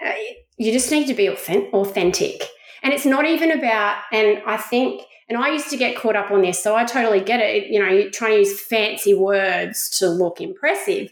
[0.57, 2.45] you just need to be authentic,
[2.83, 4.03] and it's not even about.
[4.13, 7.21] And I think and I used to get caught up on this, so I totally
[7.21, 7.71] get it.
[7.71, 11.11] You know, you're trying to use fancy words to look impressive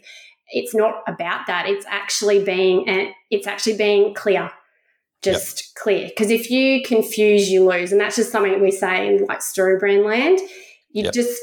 [0.49, 1.67] it's not about that.
[1.67, 4.51] It's actually being and it's actually being clear,
[5.21, 5.83] just yep.
[5.83, 6.07] clear.
[6.07, 9.77] Because if you confuse, you lose, and that's just something we say in like story
[9.77, 10.39] brand land.
[10.91, 11.13] You yep.
[11.13, 11.39] just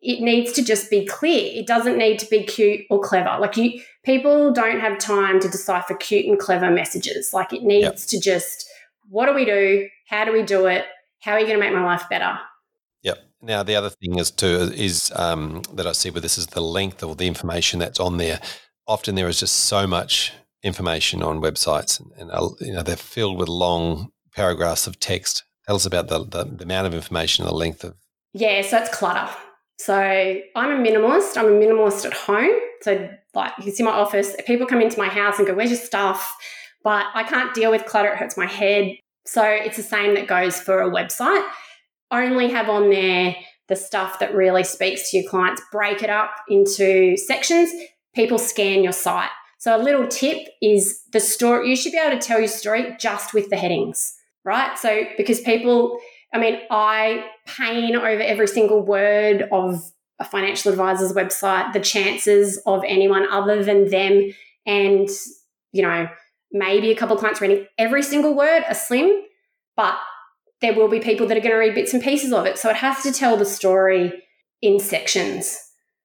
[0.00, 1.52] it needs to just be clear.
[1.54, 3.38] It doesn't need to be cute or clever.
[3.40, 7.32] Like you, people don't have time to decipher cute and clever messages.
[7.32, 7.96] Like it needs yep.
[8.08, 8.68] to just
[9.08, 9.88] what do we do?
[10.08, 10.84] How do we do it?
[11.20, 12.38] How are you going to make my life better?
[13.42, 16.60] Now, the other thing is too is um, that I see with this is the
[16.60, 18.40] length of the information that's on there.
[18.86, 22.96] Often there is just so much information on websites, and, and uh, you know they're
[22.96, 25.42] filled with long paragraphs of text.
[25.66, 27.94] Tell us about the, the, the amount of information and the length of.
[28.32, 29.30] Yeah, so it's clutter.
[29.78, 31.36] So I'm a minimalist.
[31.36, 32.54] I'm a minimalist at home.
[32.82, 34.36] So like you can see my office.
[34.46, 36.32] People come into my house and go, "Where's your stuff?"
[36.84, 38.12] But I can't deal with clutter.
[38.12, 38.96] It hurts my head.
[39.26, 41.44] So it's the same that goes for a website
[42.12, 43.34] only have on there
[43.68, 47.70] the stuff that really speaks to your clients, break it up into sections.
[48.14, 49.30] People scan your site.
[49.58, 52.96] So, a little tip is the story, you should be able to tell your story
[52.98, 54.76] just with the headings, right?
[54.76, 55.98] So, because people,
[56.34, 59.80] I mean, I pain over every single word of
[60.18, 64.32] a financial advisor's website, the chances of anyone other than them
[64.66, 65.08] and,
[65.72, 66.08] you know,
[66.52, 69.22] maybe a couple of clients reading every single word are slim,
[69.76, 69.96] but
[70.62, 72.56] there will be people that are going to read bits and pieces of it.
[72.56, 74.12] So it has to tell the story
[74.62, 75.58] in sections.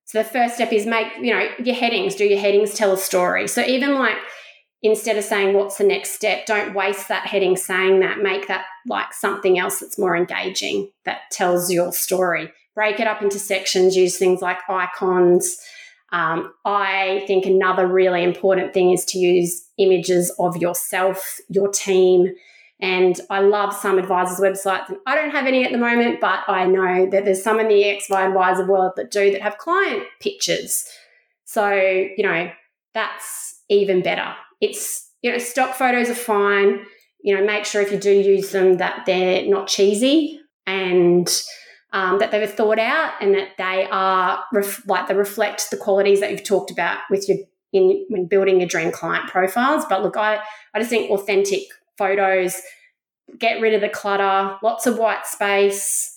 [0.05, 2.97] So the first step is make, you know, your headings, do your headings tell a
[2.97, 3.47] story.
[3.47, 4.18] So even like
[4.82, 8.20] instead of saying what's the next step, don't waste that heading saying that.
[8.20, 12.51] Make that like something else that's more engaging that tells your story.
[12.74, 15.58] Break it up into sections, use things like icons.
[16.12, 22.34] Um, I think another really important thing is to use images of yourself, your team,
[22.80, 24.90] and I love some advisors' websites.
[24.90, 27.68] And I don't have any at the moment, but I know that there's some in
[27.68, 30.88] the XY advisor world that do that have client pictures.
[31.46, 32.52] So, you know,
[32.94, 34.36] that's even better.
[34.62, 36.86] It's, you know, stock photos are fine.
[37.22, 41.28] You know, make sure if you do use them that they're not cheesy and
[41.94, 46.20] um, that they've thought out and that they are ref- like they reflect the qualities
[46.20, 47.38] that you've talked about with your
[47.74, 49.84] in when building your dream client profiles.
[49.90, 50.40] But look, I,
[50.74, 51.64] I just think authentic
[51.98, 52.62] photos,
[53.39, 56.14] get rid of the clutter, lots of white space.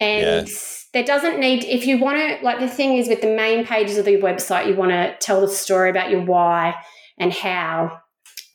[0.00, 0.54] And yeah.
[0.92, 3.98] there doesn't need, if you want to, like the thing is with the main pages
[3.98, 6.74] of your website, you want to tell the story about your why
[7.18, 8.00] and how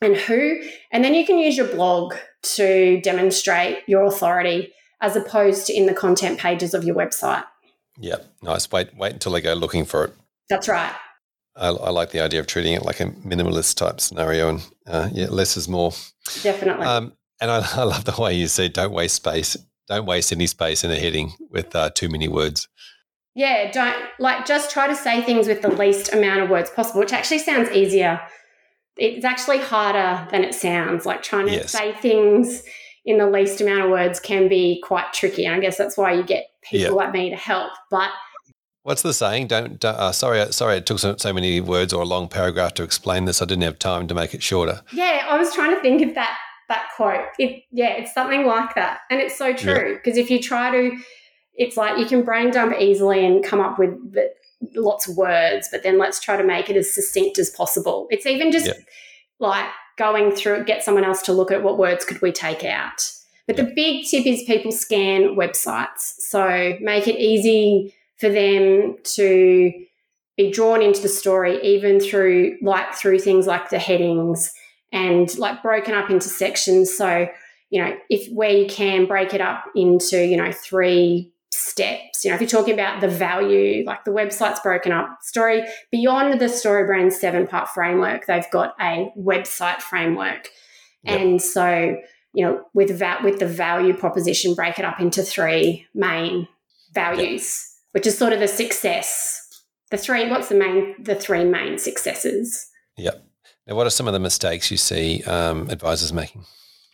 [0.01, 0.61] and who.
[0.91, 5.85] And then you can use your blog to demonstrate your authority as opposed to in
[5.85, 7.43] the content pages of your website.
[7.99, 8.71] Yeah, nice.
[8.71, 10.13] Wait, wait until they go looking for it.
[10.49, 10.93] That's right.
[11.55, 15.09] I, I, like the idea of treating it like a minimalist type scenario, and uh,
[15.11, 15.91] yeah, less is more.
[16.41, 16.85] Definitely.
[16.85, 19.57] Um, and I, I, love the way you say, "Don't waste space.
[19.87, 22.67] Don't waste any space in a heading with uh, too many words."
[23.35, 26.99] Yeah, don't like just try to say things with the least amount of words possible,
[26.99, 28.21] which actually sounds easier.
[28.95, 31.05] It's actually harder than it sounds.
[31.05, 31.71] Like trying to yes.
[31.71, 32.63] say things
[33.05, 35.45] in the least amount of words can be quite tricky.
[35.45, 36.91] And I guess that's why you get people yeah.
[36.91, 37.71] like me to help.
[37.89, 38.11] But
[38.83, 39.47] What's the saying?
[39.47, 42.73] Don't, don't uh, sorry, sorry, it took so, so, many words or a long paragraph
[42.75, 43.41] to explain this.
[43.41, 44.81] I didn't have time to make it shorter.
[44.91, 47.25] Yeah, I was trying to think of that that quote.
[47.39, 50.23] It, yeah, it's something like that, and it's so true because yeah.
[50.23, 50.97] if you try to,
[51.55, 53.97] it's like you can brain dump easily and come up with
[54.75, 58.07] lots of words, but then let's try to make it as succinct as possible.
[58.11, 58.73] It's even just yeah.
[59.39, 63.11] like going through, get someone else to look at what words could we take out.
[63.47, 63.63] But yeah.
[63.63, 69.71] the big tip is people scan websites, so make it easy for them to
[70.37, 74.51] be drawn into the story, even through like through things like the headings
[74.91, 76.95] and like broken up into sections.
[76.95, 77.27] So,
[77.69, 82.23] you know, if where you can break it up into, you know, three steps.
[82.23, 86.39] You know, if you're talking about the value, like the website's broken up, story beyond
[86.39, 90.49] the story StoryBrand seven part framework, they've got a website framework.
[91.03, 91.19] Yep.
[91.19, 91.95] And so,
[92.33, 96.47] you know, with that with the value proposition, break it up into three main
[96.93, 97.59] values.
[97.61, 99.39] Yep which is sort of the success.
[99.89, 102.67] The three, what's the main, the three main successes?
[102.97, 103.25] Yep.
[103.67, 106.45] Now, what are some of the mistakes you see um, advisors making?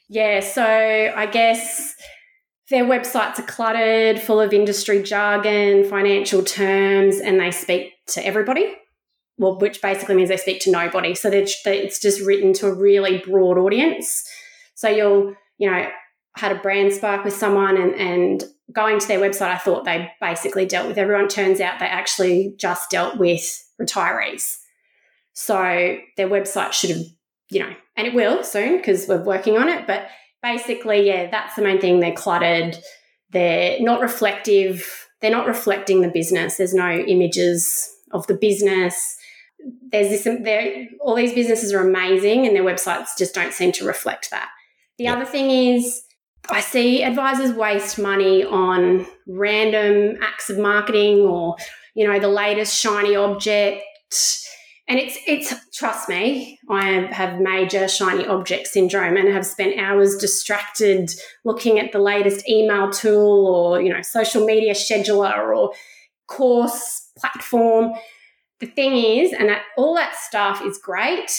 [0.07, 1.95] Yeah, so I guess
[2.69, 8.75] their websites are cluttered, full of industry jargon, financial terms, and they speak to everybody.
[9.37, 11.15] Well, which basically means they speak to nobody.
[11.15, 14.27] So it's just written to a really broad audience.
[14.75, 15.87] So you'll, you know,
[16.35, 18.43] had a brand spark with someone and, and
[18.73, 21.27] going to their website, I thought they basically dealt with everyone.
[21.27, 24.57] Turns out they actually just dealt with retirees.
[25.33, 27.05] So their website should have,
[27.49, 29.87] you know, and it will soon because we're working on it.
[29.87, 30.09] But
[30.43, 31.99] basically, yeah, that's the main thing.
[31.99, 32.77] They're cluttered.
[33.31, 35.07] They're not reflective.
[35.21, 36.57] They're not reflecting the business.
[36.57, 39.15] There's no images of the business.
[39.91, 40.23] There's this.
[40.23, 44.49] There, all these businesses are amazing, and their websites just don't seem to reflect that.
[44.97, 46.01] The other thing is
[46.51, 51.55] I see advisors waste money on random acts of marketing or,
[51.95, 53.83] you know, the latest shiny object.
[54.87, 60.17] And it's, it's, trust me, I have major shiny object syndrome and have spent hours
[60.17, 61.11] distracted
[61.45, 65.73] looking at the latest email tool or, you know, social media scheduler or
[66.27, 67.93] course platform.
[68.59, 71.31] The thing is, and that all that stuff is great,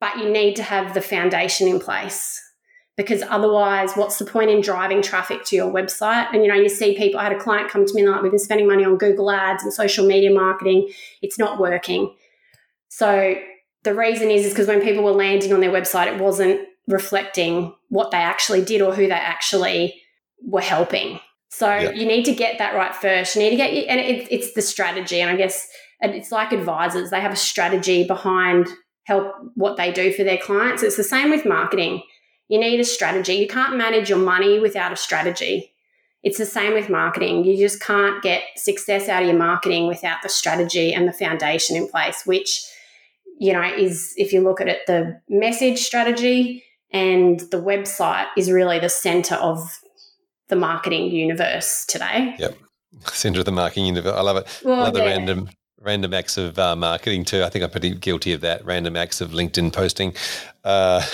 [0.00, 2.40] but you need to have the foundation in place
[2.96, 6.28] because otherwise, what's the point in driving traffic to your website?
[6.32, 7.18] And you know, you see people.
[7.18, 9.30] I had a client come to me and like, we've been spending money on Google
[9.30, 10.90] Ads and social media marketing.
[11.20, 12.14] It's not working.
[12.88, 13.36] So
[13.82, 17.74] the reason is is because when people were landing on their website, it wasn't reflecting
[17.88, 20.00] what they actually did or who they actually
[20.40, 21.18] were helping.
[21.48, 21.90] So yeah.
[21.90, 23.34] you need to get that right first.
[23.34, 25.20] You need to get, and it, it's the strategy.
[25.20, 25.66] And I guess
[26.00, 28.68] it's like advisors; they have a strategy behind
[29.04, 30.84] help what they do for their clients.
[30.84, 32.02] It's the same with marketing
[32.48, 33.34] you need a strategy.
[33.34, 35.72] You can't manage your money without a strategy.
[36.22, 37.44] It's the same with marketing.
[37.44, 41.76] You just can't get success out of your marketing without the strategy and the foundation
[41.76, 42.64] in place, which,
[43.38, 48.50] you know, is if you look at it, the message strategy and the website is
[48.50, 49.80] really the center of
[50.48, 52.34] the marketing universe today.
[52.38, 52.56] Yep.
[53.12, 54.14] Center of the marketing universe.
[54.16, 54.60] I love it.
[54.64, 55.00] Well, love yeah.
[55.00, 57.42] the random random acts of uh, marketing too.
[57.42, 58.64] I think I'm pretty guilty of that.
[58.64, 60.14] Random acts of LinkedIn posting.
[60.64, 61.04] Uh,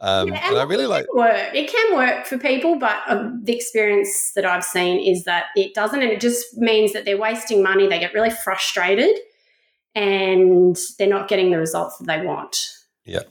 [0.00, 1.54] um, yeah, and, and I really like work.
[1.54, 5.74] It can work for people, but uh, the experience that I've seen is that it
[5.74, 7.88] doesn't, and it just means that they're wasting money.
[7.88, 9.16] They get really frustrated,
[9.94, 12.70] and they're not getting the results that they want.
[13.04, 13.22] Yeah.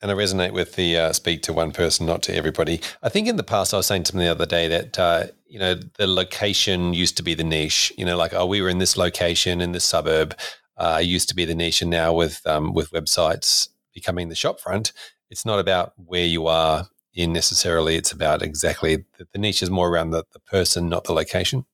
[0.00, 2.80] And I resonate with the uh, speak to one person, not to everybody.
[3.04, 5.26] I think in the past, I was saying to something the other day that, uh,
[5.46, 8.68] you know, the location used to be the niche, you know, like, oh, we were
[8.68, 10.36] in this location in this suburb,
[10.76, 11.82] uh, used to be the niche.
[11.82, 14.92] And now with, um, with websites becoming the shop front,
[15.32, 17.96] it's not about where you are in necessarily.
[17.96, 21.64] It's about exactly the, the niche is more around the, the person, not the location.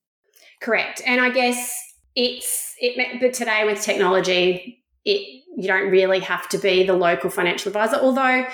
[0.60, 1.02] Correct.
[1.04, 1.74] And I guess
[2.14, 7.30] it's, it, but today with technology, it, you don't really have to be the local
[7.30, 7.96] financial advisor.
[7.96, 8.46] Although,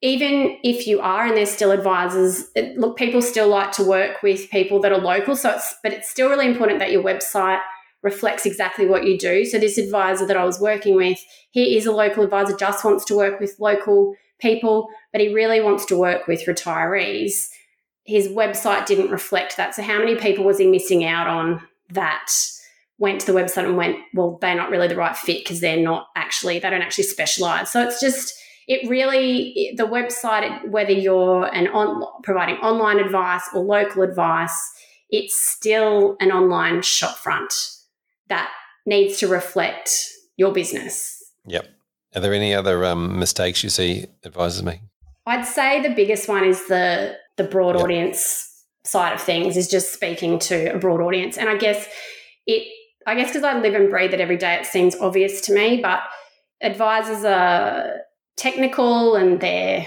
[0.00, 4.22] even if you are, and there's still advisors, it, look, people still like to work
[4.22, 5.34] with people that are local.
[5.34, 7.60] So it's, but it's still really important that your website
[8.02, 9.44] reflects exactly what you do.
[9.44, 11.18] So this advisor that I was working with,
[11.50, 15.60] he is a local advisor, just wants to work with local people, but he really
[15.60, 17.48] wants to work with retirees.
[18.04, 19.74] His website didn't reflect that.
[19.74, 22.30] So how many people was he missing out on that?
[22.98, 25.76] went to the website and went, well, they're not really the right fit because they're
[25.76, 27.70] not actually, they don't actually specialize.
[27.70, 28.34] So it's just,
[28.66, 34.72] it really, the website, whether you're an on, providing online advice or local advice,
[35.10, 37.80] it's still an online shopfront
[38.28, 38.50] that
[38.86, 39.90] needs to reflect
[40.36, 41.22] your business.
[41.46, 41.68] Yep.
[42.16, 44.80] Are there any other um, mistakes you see advisors make?
[45.26, 47.84] I'd say the biggest one is the the broad yep.
[47.84, 51.36] audience side of things is just speaking to a broad audience.
[51.36, 51.86] And I guess
[52.46, 52.66] it
[53.06, 55.80] I guess because I live and breathe it every day, it seems obvious to me.
[55.82, 56.00] But
[56.62, 57.98] advisors are
[58.36, 59.86] technical and they're,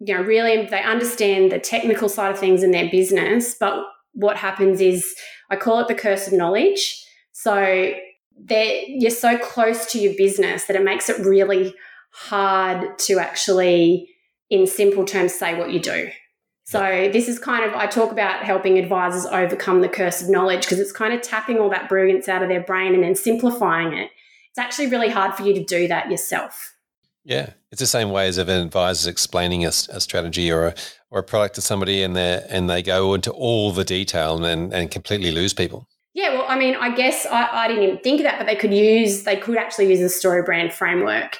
[0.00, 3.56] you know, really, they understand the technical side of things in their business.
[3.58, 5.16] But what happens is,
[5.50, 7.04] I call it the curse of knowledge.
[7.32, 7.92] So
[8.48, 11.74] you're so close to your business that it makes it really
[12.12, 14.08] hard to actually,
[14.48, 16.10] in simple terms, say what you do.
[16.64, 20.62] So this is kind of I talk about helping advisors overcome the curse of knowledge
[20.62, 23.92] because it's kind of tapping all that brilliance out of their brain and then simplifying
[23.92, 24.10] it.
[24.50, 26.76] It's actually really hard for you to do that yourself.
[27.24, 30.74] Yeah, it's the same way as if an advisor's explaining a, a strategy or a
[31.10, 34.72] or a product to somebody and they and they go into all the detail and
[34.72, 35.88] and completely lose people.
[36.14, 38.56] Yeah, well, I mean, I guess I, I didn't even think of that, but they
[38.56, 41.38] could use they could actually use the story brand framework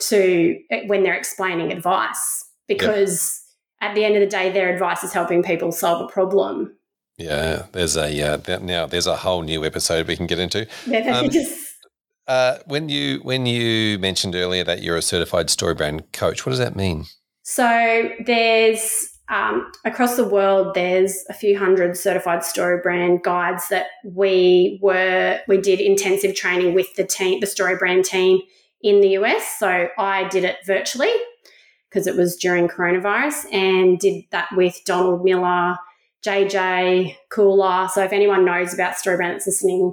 [0.00, 3.42] to when they're explaining advice because.
[3.80, 6.76] At the end of the day, their advice is helping people solve a problem.
[7.16, 10.66] Yeah, there's a uh, now there's a whole new episode we can get into.
[10.86, 11.28] Yeah, um,
[12.28, 16.50] uh, when you when you mentioned earlier that you're a certified story brand coach, what
[16.50, 17.06] does that mean?
[17.42, 23.86] So there's um, across the world, there's a few hundred certified story brand guides that
[24.04, 28.40] we were we did intensive training with the team, the story brand team
[28.82, 29.58] in the US.
[29.58, 31.12] So I did it virtually
[31.88, 35.76] because it was during coronavirus and did that with Donald Miller,
[36.24, 37.88] JJ Cooler.
[37.92, 39.92] So if anyone knows about Storybrand that's listening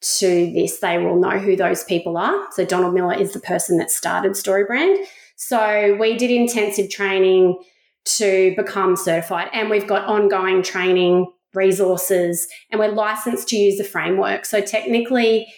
[0.00, 2.46] to this, they will know who those people are.
[2.52, 4.96] So Donald Miller is the person that started Storybrand.
[5.36, 7.58] So we did intensive training
[8.06, 13.84] to become certified and we've got ongoing training resources and we're licensed to use the
[13.84, 14.44] framework.
[14.44, 15.52] So technically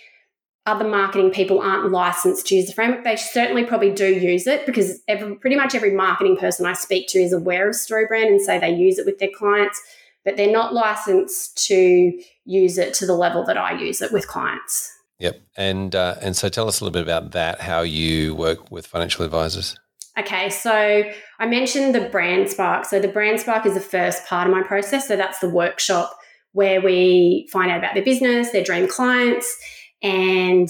[0.69, 3.03] other marketing people aren't licensed to use the framework.
[3.03, 7.09] They certainly probably do use it because every, pretty much every marketing person I speak
[7.09, 9.81] to is aware of StoryBrand and say they use it with their clients,
[10.25, 14.29] but they're not licensed to use it to the level that I use it with
[14.29, 14.93] clients.
[15.21, 17.61] Yep, and uh, and so tell us a little bit about that.
[17.61, 19.77] How you work with financial advisors.
[20.19, 21.05] Okay, so
[21.39, 22.85] I mentioned the brand spark.
[22.85, 25.07] So the brand spark is the first part of my process.
[25.07, 26.17] So that's the workshop
[26.53, 29.57] where we find out about their business, their dream clients
[30.03, 30.69] and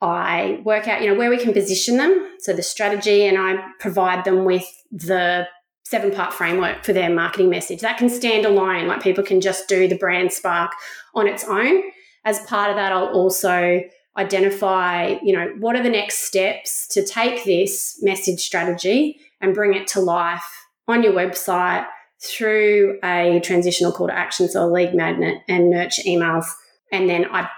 [0.00, 2.36] I work out, you know, where we can position them.
[2.40, 5.48] So the strategy, and I provide them with the
[5.84, 7.80] seven part framework for their marketing message.
[7.80, 10.72] That can stand alone, like people can just do the brand spark
[11.14, 11.82] on its own.
[12.24, 13.80] As part of that, I'll also
[14.18, 19.74] identify, you know, what are the next steps to take this message strategy and bring
[19.74, 21.86] it to life on your website
[22.20, 26.46] through a transitional call to action, so a lead magnet and nurture emails.
[26.90, 27.48] And then I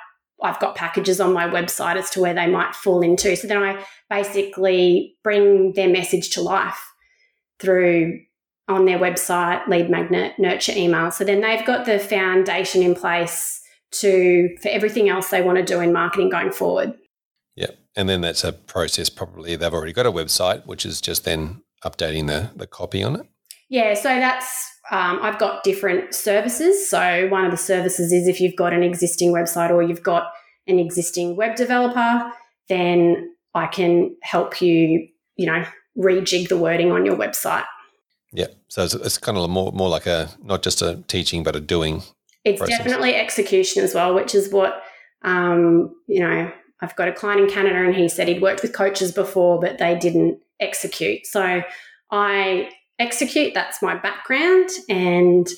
[0.42, 3.36] I've got packages on my website as to where they might fall into.
[3.36, 6.80] So then I basically bring their message to life
[7.58, 8.20] through
[8.66, 11.11] on their website, lead magnet, nurture email.
[11.11, 13.61] So then they've got the foundation in place
[13.93, 16.95] to for everything else they want to do in marketing going forward.
[17.57, 17.70] Yeah.
[17.97, 21.62] And then that's a process probably they've already got a website, which is just then
[21.84, 23.26] updating the, the copy on it.
[23.68, 26.91] Yeah, so that's um, I've got different services.
[26.91, 30.32] So one of the services is if you've got an existing website or you've got
[30.66, 32.32] an existing web developer,
[32.68, 35.64] then I can help you, you know,
[35.97, 37.64] rejig the wording on your website.
[38.32, 38.47] Yeah.
[38.68, 41.61] So it's, it's kind of more more like a not just a teaching but a
[41.61, 42.03] doing.
[42.45, 42.78] It's process.
[42.78, 44.82] definitely execution as well, which is what
[45.22, 46.53] um, you know.
[46.82, 49.76] I've got a client in Canada, and he said he'd worked with coaches before, but
[49.76, 51.26] they didn't execute.
[51.26, 51.62] So
[52.11, 52.70] I
[53.01, 53.55] execute.
[53.55, 54.68] That's my background.
[54.88, 55.49] And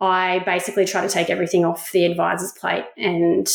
[0.00, 3.48] I basically try to take everything off the advisor's plate and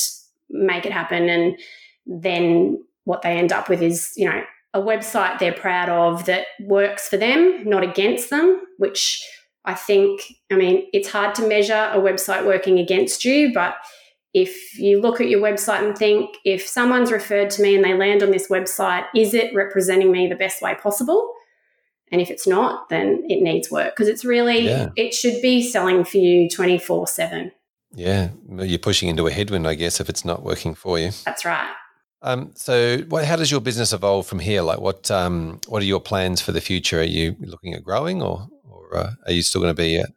[0.50, 1.30] make it happen.
[1.30, 1.58] And
[2.06, 4.42] then what they end up with is, you know,
[4.74, 9.24] a website they're proud of that works for them, not against them, which
[9.66, 13.76] I think, I mean, it's hard to measure a website working against you, but
[14.34, 17.94] if you look at your website and think, if someone's referred to me and they
[17.94, 21.32] land on this website, is it representing me the best way possible?
[22.12, 24.90] And if it's not, then it needs work because it's really, yeah.
[24.96, 27.52] it should be selling for you 24 7.
[27.94, 28.30] Yeah.
[28.50, 31.12] You're pushing into a headwind, I guess, if it's not working for you.
[31.24, 31.74] That's right.
[32.22, 34.64] Um, so, what, how does your business evolve from here?
[34.64, 37.00] Like, what um, what are your plans for the future?
[37.00, 38.50] Are you looking at growing, or
[38.96, 40.10] are you still going to be at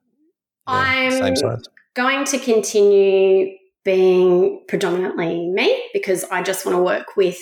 [0.66, 1.64] I'm same size?
[1.95, 7.39] Going to continue being predominantly me because I just want to work with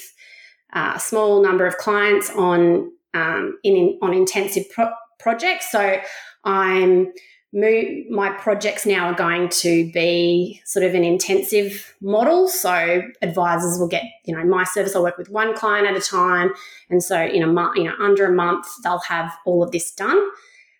[0.72, 5.70] a small number of clients on um, in, on intensive pro- projects.
[5.72, 6.01] So
[6.45, 7.12] I'm
[7.53, 12.49] move, my projects now are going to be sort of an intensive model.
[12.49, 14.95] So advisors will get, you know, my service.
[14.95, 16.51] I'll work with one client at a time,
[16.91, 19.91] and so in a month, you know, under a month, they'll have all of this
[19.91, 20.20] done.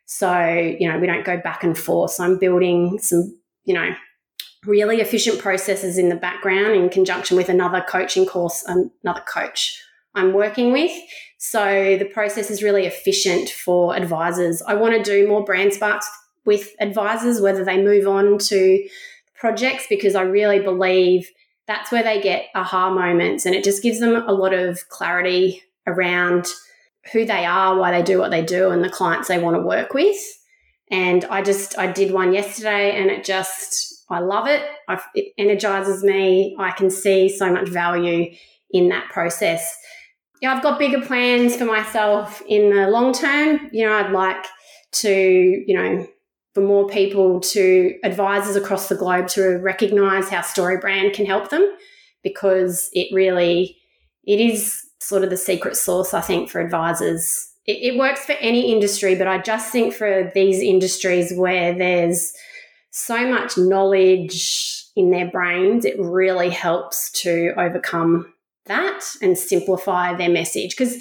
[0.07, 2.12] So you know, we don't go back and forth.
[2.12, 3.94] So I'm building some, you know,
[4.64, 9.80] really efficient processes in the background in conjunction with another coaching course, um, another coach
[10.14, 10.92] I'm working with.
[11.38, 14.62] So the process is really efficient for advisors.
[14.62, 16.09] I want to do more brand sparks
[16.44, 18.88] with advisors, whether they move on to
[19.34, 21.30] projects, because I really believe
[21.66, 25.62] that's where they get aha moments and it just gives them a lot of clarity
[25.86, 26.46] around
[27.12, 29.62] who they are, why they do what they do, and the clients they want to
[29.62, 30.16] work with.
[30.90, 34.62] And I just, I did one yesterday and it just, I love it.
[34.88, 36.57] I, it energizes me.
[36.61, 38.32] I can see so much value
[38.70, 39.76] in that process
[40.40, 43.70] yeah, I've got bigger plans for myself in the long term.
[43.72, 44.44] You know, I'd like
[44.92, 46.07] to, you know,
[46.54, 51.70] for more people to advisors across the globe to recognize how StoryBrand can help them
[52.22, 53.76] because it really
[54.24, 57.48] it is sort of the secret sauce I think for advisors.
[57.66, 62.32] It, it works for any industry, but I just think for these industries where there's
[62.90, 68.32] so much knowledge in their brains, it really helps to overcome
[68.66, 70.96] that and simplify their message because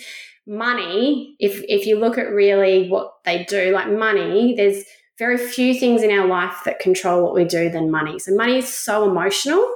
[0.47, 4.83] money if if you look at really what they do like money there's
[5.17, 8.57] very few things in our life that control what we do than money so money
[8.57, 9.67] is so emotional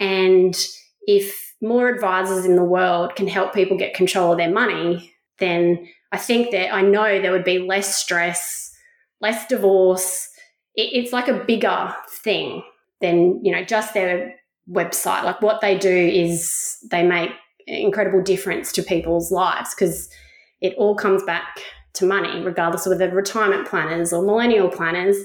[0.00, 0.66] and
[1.06, 5.88] if more advisors in the world can help people get control of their money then
[6.12, 8.72] i think that i know there would be less stress
[9.20, 10.28] less divorce
[10.74, 12.62] it, it's like a bigger thing
[13.00, 14.34] than you know just their
[14.70, 15.24] website.
[15.24, 17.30] Like what they do is they make
[17.66, 20.08] incredible difference to people's lives because
[20.60, 21.60] it all comes back
[21.94, 25.16] to money, regardless of whether retirement planners or millennial planners.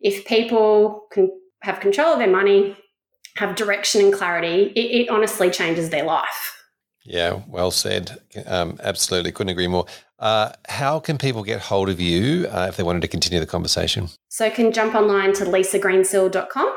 [0.00, 1.30] If people can
[1.62, 2.76] have control of their money,
[3.36, 6.56] have direction and clarity, it, it honestly changes their life.
[7.04, 8.18] Yeah, well said.
[8.46, 9.86] Um, absolutely, couldn't agree more.
[10.18, 13.46] Uh, how can people get hold of you uh, if they wanted to continue the
[13.46, 14.08] conversation?
[14.28, 16.76] So, can jump online to lisagreensill.com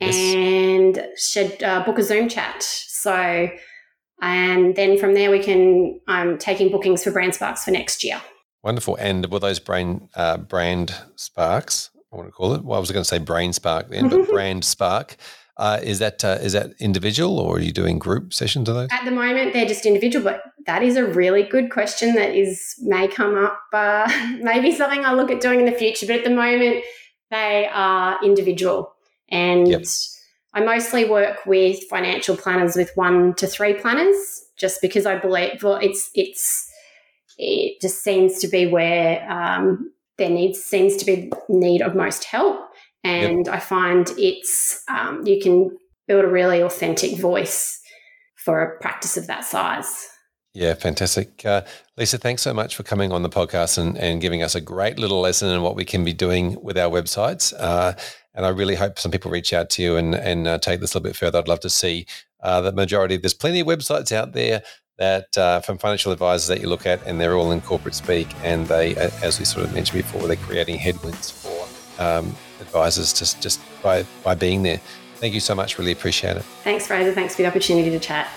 [0.00, 2.62] and should uh, book a Zoom chat.
[2.62, 3.48] So,
[4.22, 6.00] and then from there we can.
[6.06, 8.20] I'm taking bookings for Brand Sparks for next year.
[8.62, 8.96] Wonderful.
[8.96, 11.90] And were those brain uh, brand sparks?
[12.12, 12.64] I want to call it.
[12.64, 15.16] Well, I was going to say brain spark then, but brand spark.
[15.56, 18.88] Uh, is that uh, is that individual or are you doing group sessions of those?
[18.90, 22.74] At the moment, they're just individual, but that is a really good question that is
[22.80, 23.60] may come up.
[23.72, 26.84] Uh, maybe something I'll look at doing in the future, but at the moment,
[27.30, 28.94] they are individual.
[29.28, 29.84] And yep.
[30.54, 34.16] I mostly work with financial planners with one to three planners,
[34.56, 36.68] just because I believe well, it's it's
[37.38, 42.24] it just seems to be where um, there needs seems to be need of most
[42.24, 42.60] help,
[43.04, 43.54] and yep.
[43.54, 45.70] I find it's um, you can
[46.08, 47.80] build a really authentic voice
[48.36, 50.08] for a practice of that size.
[50.54, 51.44] Yeah, fantastic.
[51.44, 51.62] Uh,
[51.96, 54.98] Lisa, thanks so much for coming on the podcast and, and giving us a great
[55.00, 57.52] little lesson in what we can be doing with our websites.
[57.58, 57.94] Uh,
[58.34, 60.94] and I really hope some people reach out to you and, and uh, take this
[60.94, 61.38] a little bit further.
[61.38, 62.06] I'd love to see
[62.40, 63.16] uh, the majority.
[63.16, 64.62] There's plenty of websites out there
[64.98, 68.28] that uh, from financial advisors that you look at, and they're all in corporate speak.
[68.44, 71.66] And they, as we sort of mentioned before, they're creating headwinds for
[72.00, 72.36] um,
[72.66, 74.80] advisors just, just by, by being there.
[75.16, 75.78] Thank you so much.
[75.78, 76.44] Really appreciate it.
[76.64, 77.12] Thanks, Fraser.
[77.12, 78.28] Thanks for the opportunity to chat.